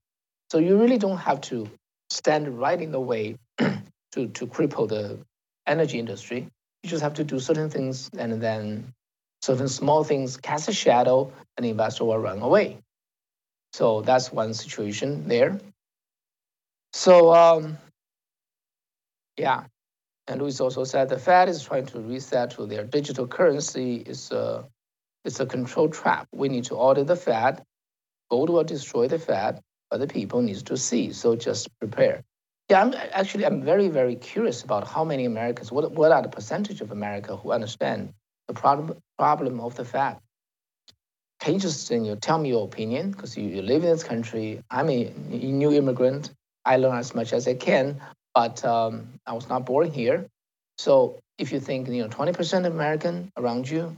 So 0.52 0.60
you 0.60 0.78
really 0.78 0.98
don't 0.98 1.18
have 1.18 1.42
to 1.42 1.70
stand 2.10 2.60
right 2.60 2.80
in 2.80 2.92
the 2.92 3.00
way 3.00 3.38
to, 3.58 4.28
to 4.28 4.48
cripple 4.48 4.88
the 4.88 5.20
energy 5.68 6.00
industry. 6.00 6.48
You 6.84 6.90
just 6.90 7.04
have 7.04 7.16
to 7.16 7.24
do 7.24 7.40
certain 7.40 7.70
things 7.70 8.10
and 8.18 8.42
then 8.42 8.94
certain 9.42 9.68
small 9.68 10.04
things 10.04 10.38
cast 10.38 10.70
a 10.70 10.74
shadow 10.74 11.32
and 11.58 11.66
the 11.66 11.70
investor 11.70 12.06
will 12.06 12.20
run 12.20 12.42
away. 12.42 12.78
So 13.76 14.00
that's 14.00 14.32
one 14.32 14.54
situation 14.54 15.28
there. 15.28 15.60
So 16.94 17.34
um, 17.34 17.78
yeah, 19.36 19.66
and 20.28 20.42
Louis 20.42 20.62
also 20.62 20.86
said 20.86 21.10
the 21.10 21.20
Fed 21.20 21.50
is 21.50 21.62
trying 21.62 21.86
to 21.88 22.00
reset 22.00 22.52
to 22.52 22.68
their 22.68 22.86
digital 22.86 23.28
currency. 23.28 23.98
It's 23.98 24.32
a, 24.32 24.64
it's 25.26 25.42
a 25.42 25.46
control 25.46 25.90
trap. 25.90 26.30
We 26.32 26.48
need 26.48 26.64
to 26.66 26.76
audit 26.76 27.08
the 27.08 27.18
Fed. 27.18 27.64
Gold 28.32 28.50
will 28.50 28.64
destroy 28.64 29.10
the 29.10 29.20
Fed 29.20 29.60
other 29.92 30.08
people 30.08 30.42
needs 30.42 30.64
to 30.64 30.78
see. 30.78 31.12
So 31.12 31.36
just 31.36 31.68
prepare. 31.78 32.24
Yeah, 32.70 32.82
I'm 32.82 32.94
actually 33.12 33.46
I'm 33.46 33.62
very 33.62 33.90
very 33.90 34.16
curious 34.16 34.64
about 34.64 34.88
how 34.88 35.04
many 35.04 35.26
Americans. 35.26 35.70
What 35.70 35.92
what 35.92 36.14
are 36.14 36.22
the 36.22 36.30
percentage 36.30 36.80
of 36.80 36.92
America 36.92 37.36
who 37.36 37.52
understand 37.52 38.14
the 38.48 38.54
problem 38.54 39.00
problem 39.18 39.60
of 39.60 39.76
the 39.76 39.84
Fed? 39.84 40.16
Can 41.40 41.54
you 41.56 41.60
just 41.60 41.90
you 41.92 42.00
know, 42.00 42.16
tell 42.16 42.40
me 42.40 42.50
your 42.50 42.66
opinion? 42.66 43.12
Because 43.12 43.38
you, 43.38 43.44
you 43.44 43.62
live 43.62 43.84
in 43.84 43.90
this 43.90 44.04
country. 44.04 44.62
I'm 44.72 44.90
a, 44.90 45.12
new 45.30 45.72
immigrant. 45.72 46.32
I 46.66 46.78
learn 46.78 46.98
as 46.98 47.14
much 47.14 47.34
as 47.34 47.48
I 47.48 47.54
can, 47.54 48.02
but 48.34 48.64
um, 48.66 49.08
I 49.28 49.34
was 49.34 49.50
not 49.50 49.66
born 49.66 49.92
here. 49.92 50.26
So 50.78 51.20
if 51.38 51.52
you 51.52 51.60
think 51.60 51.88
you 51.88 52.02
know 52.02 52.10
20% 52.10 52.66
of 52.66 52.74
American 52.74 53.32
around 53.38 53.70
you, 53.70 53.96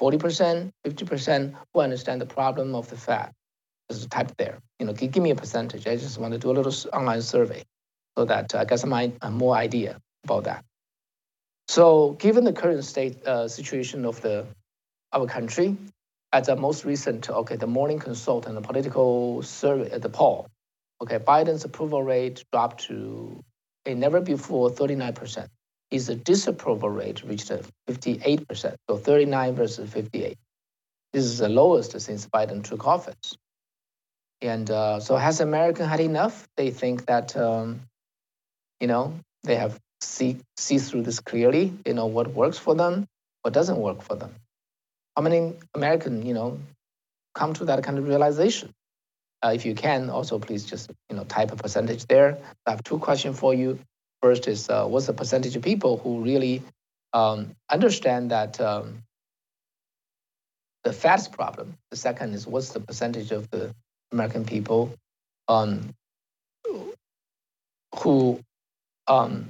40%, 0.00 0.70
50% 0.86 1.54
who 1.72 1.80
understand 1.80 2.20
the 2.20 2.26
problem 2.26 2.74
of 2.74 2.88
the 2.88 2.96
Fed, 2.96 3.30
just 3.90 4.10
type 4.10 4.36
there. 4.36 4.58
You 4.78 4.86
know, 4.86 4.92
give, 4.92 5.16
me 5.16 5.30
a 5.30 5.34
percentage. 5.34 5.86
I 5.86 5.96
just 5.96 6.18
want 6.18 6.32
to 6.32 6.38
do 6.38 6.50
a 6.50 6.52
little 6.52 6.74
online 6.92 7.22
survey 7.22 7.62
so 8.16 8.24
that 8.24 8.54
I 8.54 8.64
get 8.64 8.80
some 8.80 8.92
uh, 8.92 9.30
more 9.30 9.54
idea 9.54 9.98
about 10.24 10.44
that. 10.44 10.64
So, 11.68 12.12
given 12.12 12.44
the 12.44 12.52
current 12.52 12.84
state 12.84 13.24
uh, 13.26 13.48
situation 13.48 14.04
of 14.04 14.20
the 14.20 14.46
our 15.12 15.26
country, 15.26 15.76
at 16.32 16.44
the 16.44 16.56
most 16.56 16.84
recent, 16.84 17.30
okay, 17.30 17.56
the 17.56 17.66
Morning 17.66 17.98
Consult 17.98 18.46
and 18.46 18.56
the 18.56 18.60
Politico 18.60 19.40
survey, 19.40 19.90
uh, 19.90 19.98
the 19.98 20.08
poll, 20.08 20.48
okay, 21.00 21.18
Biden's 21.18 21.64
approval 21.64 22.02
rate 22.02 22.44
dropped 22.52 22.84
to 22.84 23.42
a 23.86 23.94
never 23.94 24.20
before 24.20 24.70
39%. 24.70 25.46
His 25.90 26.08
disapproval 26.08 26.90
rate 26.90 27.22
reached 27.22 27.52
58%, 27.88 28.74
so 28.88 28.96
39 28.96 29.54
versus 29.54 29.90
58. 29.90 30.36
This 31.12 31.24
is 31.24 31.38
the 31.38 31.48
lowest 31.48 31.98
since 32.00 32.26
Biden 32.26 32.64
took 32.64 32.86
office. 32.86 33.36
And 34.42 34.70
uh, 34.70 35.00
so 35.00 35.16
has 35.16 35.40
American 35.40 35.88
had 35.88 36.00
enough? 36.00 36.46
They 36.56 36.70
think 36.70 37.06
that, 37.06 37.36
um, 37.36 37.82
you 38.80 38.88
know, 38.88 39.14
they 39.44 39.54
have 39.56 39.78
see, 40.02 40.38
see 40.56 40.78
through 40.78 41.02
this 41.02 41.20
clearly. 41.20 41.72
They 41.84 41.92
know 41.92 42.06
what 42.06 42.34
works 42.34 42.58
for 42.58 42.74
them, 42.74 43.06
what 43.42 43.54
doesn't 43.54 43.78
work 43.78 44.02
for 44.02 44.16
them. 44.16 44.34
How 45.16 45.22
many 45.22 45.54
American, 45.74 46.26
you 46.26 46.34
know, 46.34 46.58
come 47.34 47.54
to 47.54 47.64
that 47.64 47.82
kind 47.82 47.98
of 47.98 48.06
realization? 48.06 48.72
Uh, 49.42 49.52
if 49.54 49.64
you 49.64 49.74
can, 49.74 50.10
also 50.10 50.38
please 50.38 50.64
just 50.64 50.90
you 51.08 51.16
know 51.16 51.24
type 51.24 51.52
a 51.52 51.56
percentage 51.56 52.06
there. 52.06 52.38
I 52.66 52.70
have 52.70 52.82
two 52.84 52.98
questions 52.98 53.38
for 53.38 53.54
you. 53.54 53.78
First 54.22 54.48
is 54.48 54.68
uh, 54.68 54.86
what's 54.86 55.06
the 55.06 55.12
percentage 55.12 55.56
of 55.56 55.62
people 55.62 55.98
who 55.98 56.20
really 56.20 56.62
um, 57.12 57.52
understand 57.70 58.30
that 58.30 58.60
um, 58.60 59.02
the 60.84 60.92
fats 60.92 61.28
problem? 61.28 61.76
The 61.90 61.96
second 61.96 62.34
is 62.34 62.46
what's 62.46 62.70
the 62.70 62.80
percentage 62.80 63.30
of 63.30 63.48
the 63.50 63.74
American 64.12 64.44
people 64.44 64.94
um, 65.48 65.90
who 67.94 68.40
um, 69.06 69.48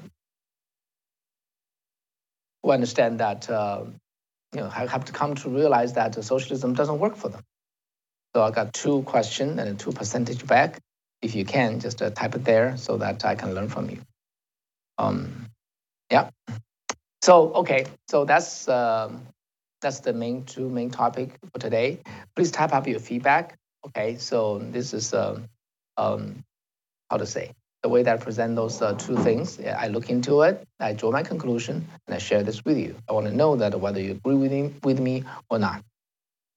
who 2.62 2.70
understand 2.70 3.20
that 3.20 3.48
uh, 3.48 3.85
you 4.56 4.62
know 4.62 4.70
have 4.70 5.04
to 5.04 5.12
come 5.12 5.34
to 5.34 5.50
realize 5.50 5.92
that 5.92 6.14
socialism 6.24 6.72
doesn't 6.72 6.98
work 6.98 7.14
for 7.16 7.28
them. 7.28 7.42
So 8.34 8.42
I 8.42 8.50
got 8.50 8.72
two 8.72 9.02
question 9.02 9.58
and 9.58 9.78
two 9.78 9.92
percentage 9.92 10.46
back. 10.46 10.80
If 11.20 11.34
you 11.34 11.44
can, 11.44 11.80
just 11.80 12.00
uh, 12.00 12.10
type 12.10 12.34
it 12.34 12.44
there 12.44 12.76
so 12.76 12.96
that 12.98 13.24
I 13.24 13.34
can 13.34 13.54
learn 13.54 13.68
from 13.68 13.90
you. 13.90 14.00
Um, 14.96 15.50
yeah. 16.10 16.30
So 17.22 17.52
okay, 17.52 17.86
so 18.08 18.24
that's 18.24 18.66
um, 18.68 19.26
that's 19.82 20.00
the 20.00 20.14
main 20.14 20.44
two 20.44 20.70
main 20.70 20.90
topic 20.90 21.38
for 21.52 21.58
today. 21.58 21.98
Please 22.34 22.50
type 22.50 22.72
up 22.72 22.86
your 22.86 23.00
feedback. 23.00 23.56
Okay, 23.86 24.16
so 24.16 24.58
this 24.58 24.94
is 24.94 25.12
uh, 25.12 25.38
um, 25.98 26.42
how 27.10 27.18
to 27.18 27.26
say 27.26 27.52
the 27.87 27.92
way 27.92 28.03
that 28.03 28.18
I 28.18 28.22
present 28.22 28.57
those 28.57 28.83
uh, 28.83 28.94
two 28.94 29.16
things. 29.18 29.61
I 29.61 29.87
look 29.87 30.11
into 30.11 30.42
it, 30.42 30.66
I 30.81 30.92
draw 30.92 31.12
my 31.12 31.22
conclusion, 31.22 31.87
and 32.07 32.16
I 32.16 32.18
share 32.18 32.42
this 32.42 32.64
with 32.64 32.79
you. 32.79 32.96
I 33.09 33.12
want 33.12 33.29
to 33.29 33.33
know 33.33 33.55
that 33.55 33.79
whether 33.79 34.01
you 34.01 34.12
agree 34.18 34.35
with 34.35 34.51
me, 34.51 34.75
with 34.83 34.99
me 34.99 35.22
or 35.49 35.61
not, 35.61 35.85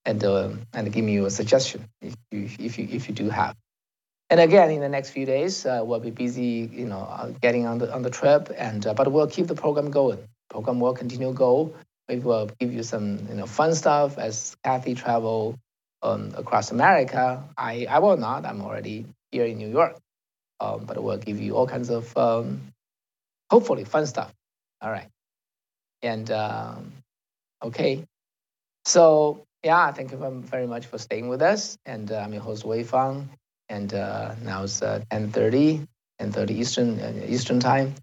and 0.06 0.24
uh, 0.24 0.50
and 0.74 0.92
give 0.92 1.06
me 1.06 1.18
a 1.18 1.30
suggestion 1.30 1.86
if 2.02 2.16
you 2.32 2.50
if 2.58 2.80
you 2.80 2.88
if 2.90 3.08
you 3.08 3.14
do 3.14 3.30
have. 3.30 3.56
And 4.32 4.40
again, 4.40 4.72
in 4.72 4.82
the 4.82 4.90
next 4.90 5.12
few 5.12 5.28
days, 5.28 5.68
uh, 5.68 5.82
we'll 5.86 6.00
be 6.00 6.10
busy, 6.10 6.68
you 6.74 6.86
know, 6.86 7.02
uh, 7.02 7.30
getting 7.46 7.68
on 7.68 7.78
the 7.78 7.94
on 7.94 8.02
the 8.02 8.10
trip, 8.10 8.52
and 8.58 8.88
uh, 8.88 8.96
but 8.96 9.12
we'll 9.12 9.28
keep 9.28 9.46
the 9.46 9.60
program 9.64 9.92
going. 9.92 10.18
Program 10.50 10.80
will 10.80 10.96
continue 10.96 11.32
go. 11.32 11.76
Maybe 12.08 12.22
we'll 12.22 12.50
give 12.60 12.74
you 12.74 12.82
some 12.82 13.28
you 13.30 13.36
know 13.36 13.46
fun 13.46 13.76
stuff 13.76 14.18
as 14.18 14.58
Kathy 14.64 14.96
travel 14.96 15.60
um, 16.02 16.34
across 16.36 16.72
America. 16.72 17.44
I 17.56 17.86
I 17.88 18.00
will 18.00 18.18
not. 18.18 18.46
I'm 18.46 18.62
already 18.62 19.06
here 19.32 19.46
in 19.46 19.60
New 19.60 19.70
York 19.70 19.96
um, 20.60 20.86
but 20.86 21.02
we'll 21.02 21.18
give 21.18 21.40
you 21.40 21.56
all 21.56 21.68
kinds 21.68 21.90
of 21.90 22.16
um, 22.18 22.62
hopefully 23.50 23.84
fun 23.84 24.06
stuff. 24.06 24.34
All 24.82 24.92
right. 24.92 25.08
And 26.02 26.30
um, 26.32 26.94
okay. 27.64 28.06
So 28.86 29.46
yeah, 29.64 29.92
thank 29.92 30.12
you 30.12 30.18
very 30.18 30.68
much 30.68 30.86
for 30.86 30.98
staying 30.98 31.28
with 31.28 31.42
us. 31.42 31.78
And 31.86 32.12
uh, 32.12 32.18
I'm 32.18 32.34
your 32.34 32.42
host 32.42 32.66
Wei 32.66 32.84
Fang. 32.84 33.30
And 33.70 33.94
uh, 33.94 34.36
now 34.44 34.64
it's 34.64 34.82
uh, 34.82 35.02
10:30, 35.12 35.86
10:30 36.22 36.52
Eastern 36.52 37.00
uh, 37.00 37.26
Eastern 37.28 37.60
time. 37.60 37.96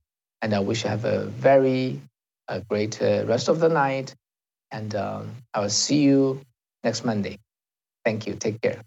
And 0.42 0.54
I 0.54 0.60
wish 0.60 0.84
you 0.84 0.90
have 0.90 1.04
a 1.04 1.26
very 1.26 2.00
a 2.48 2.60
great 2.60 3.00
uh, 3.02 3.24
rest 3.26 3.48
of 3.48 3.60
the 3.60 3.68
night. 3.68 4.14
And 4.70 4.94
um, 4.94 5.36
I 5.54 5.60
will 5.60 5.70
see 5.70 6.02
you 6.02 6.40
next 6.84 7.04
Monday. 7.04 7.38
Thank 8.04 8.26
you. 8.26 8.34
Take 8.34 8.60
care. 8.60 8.82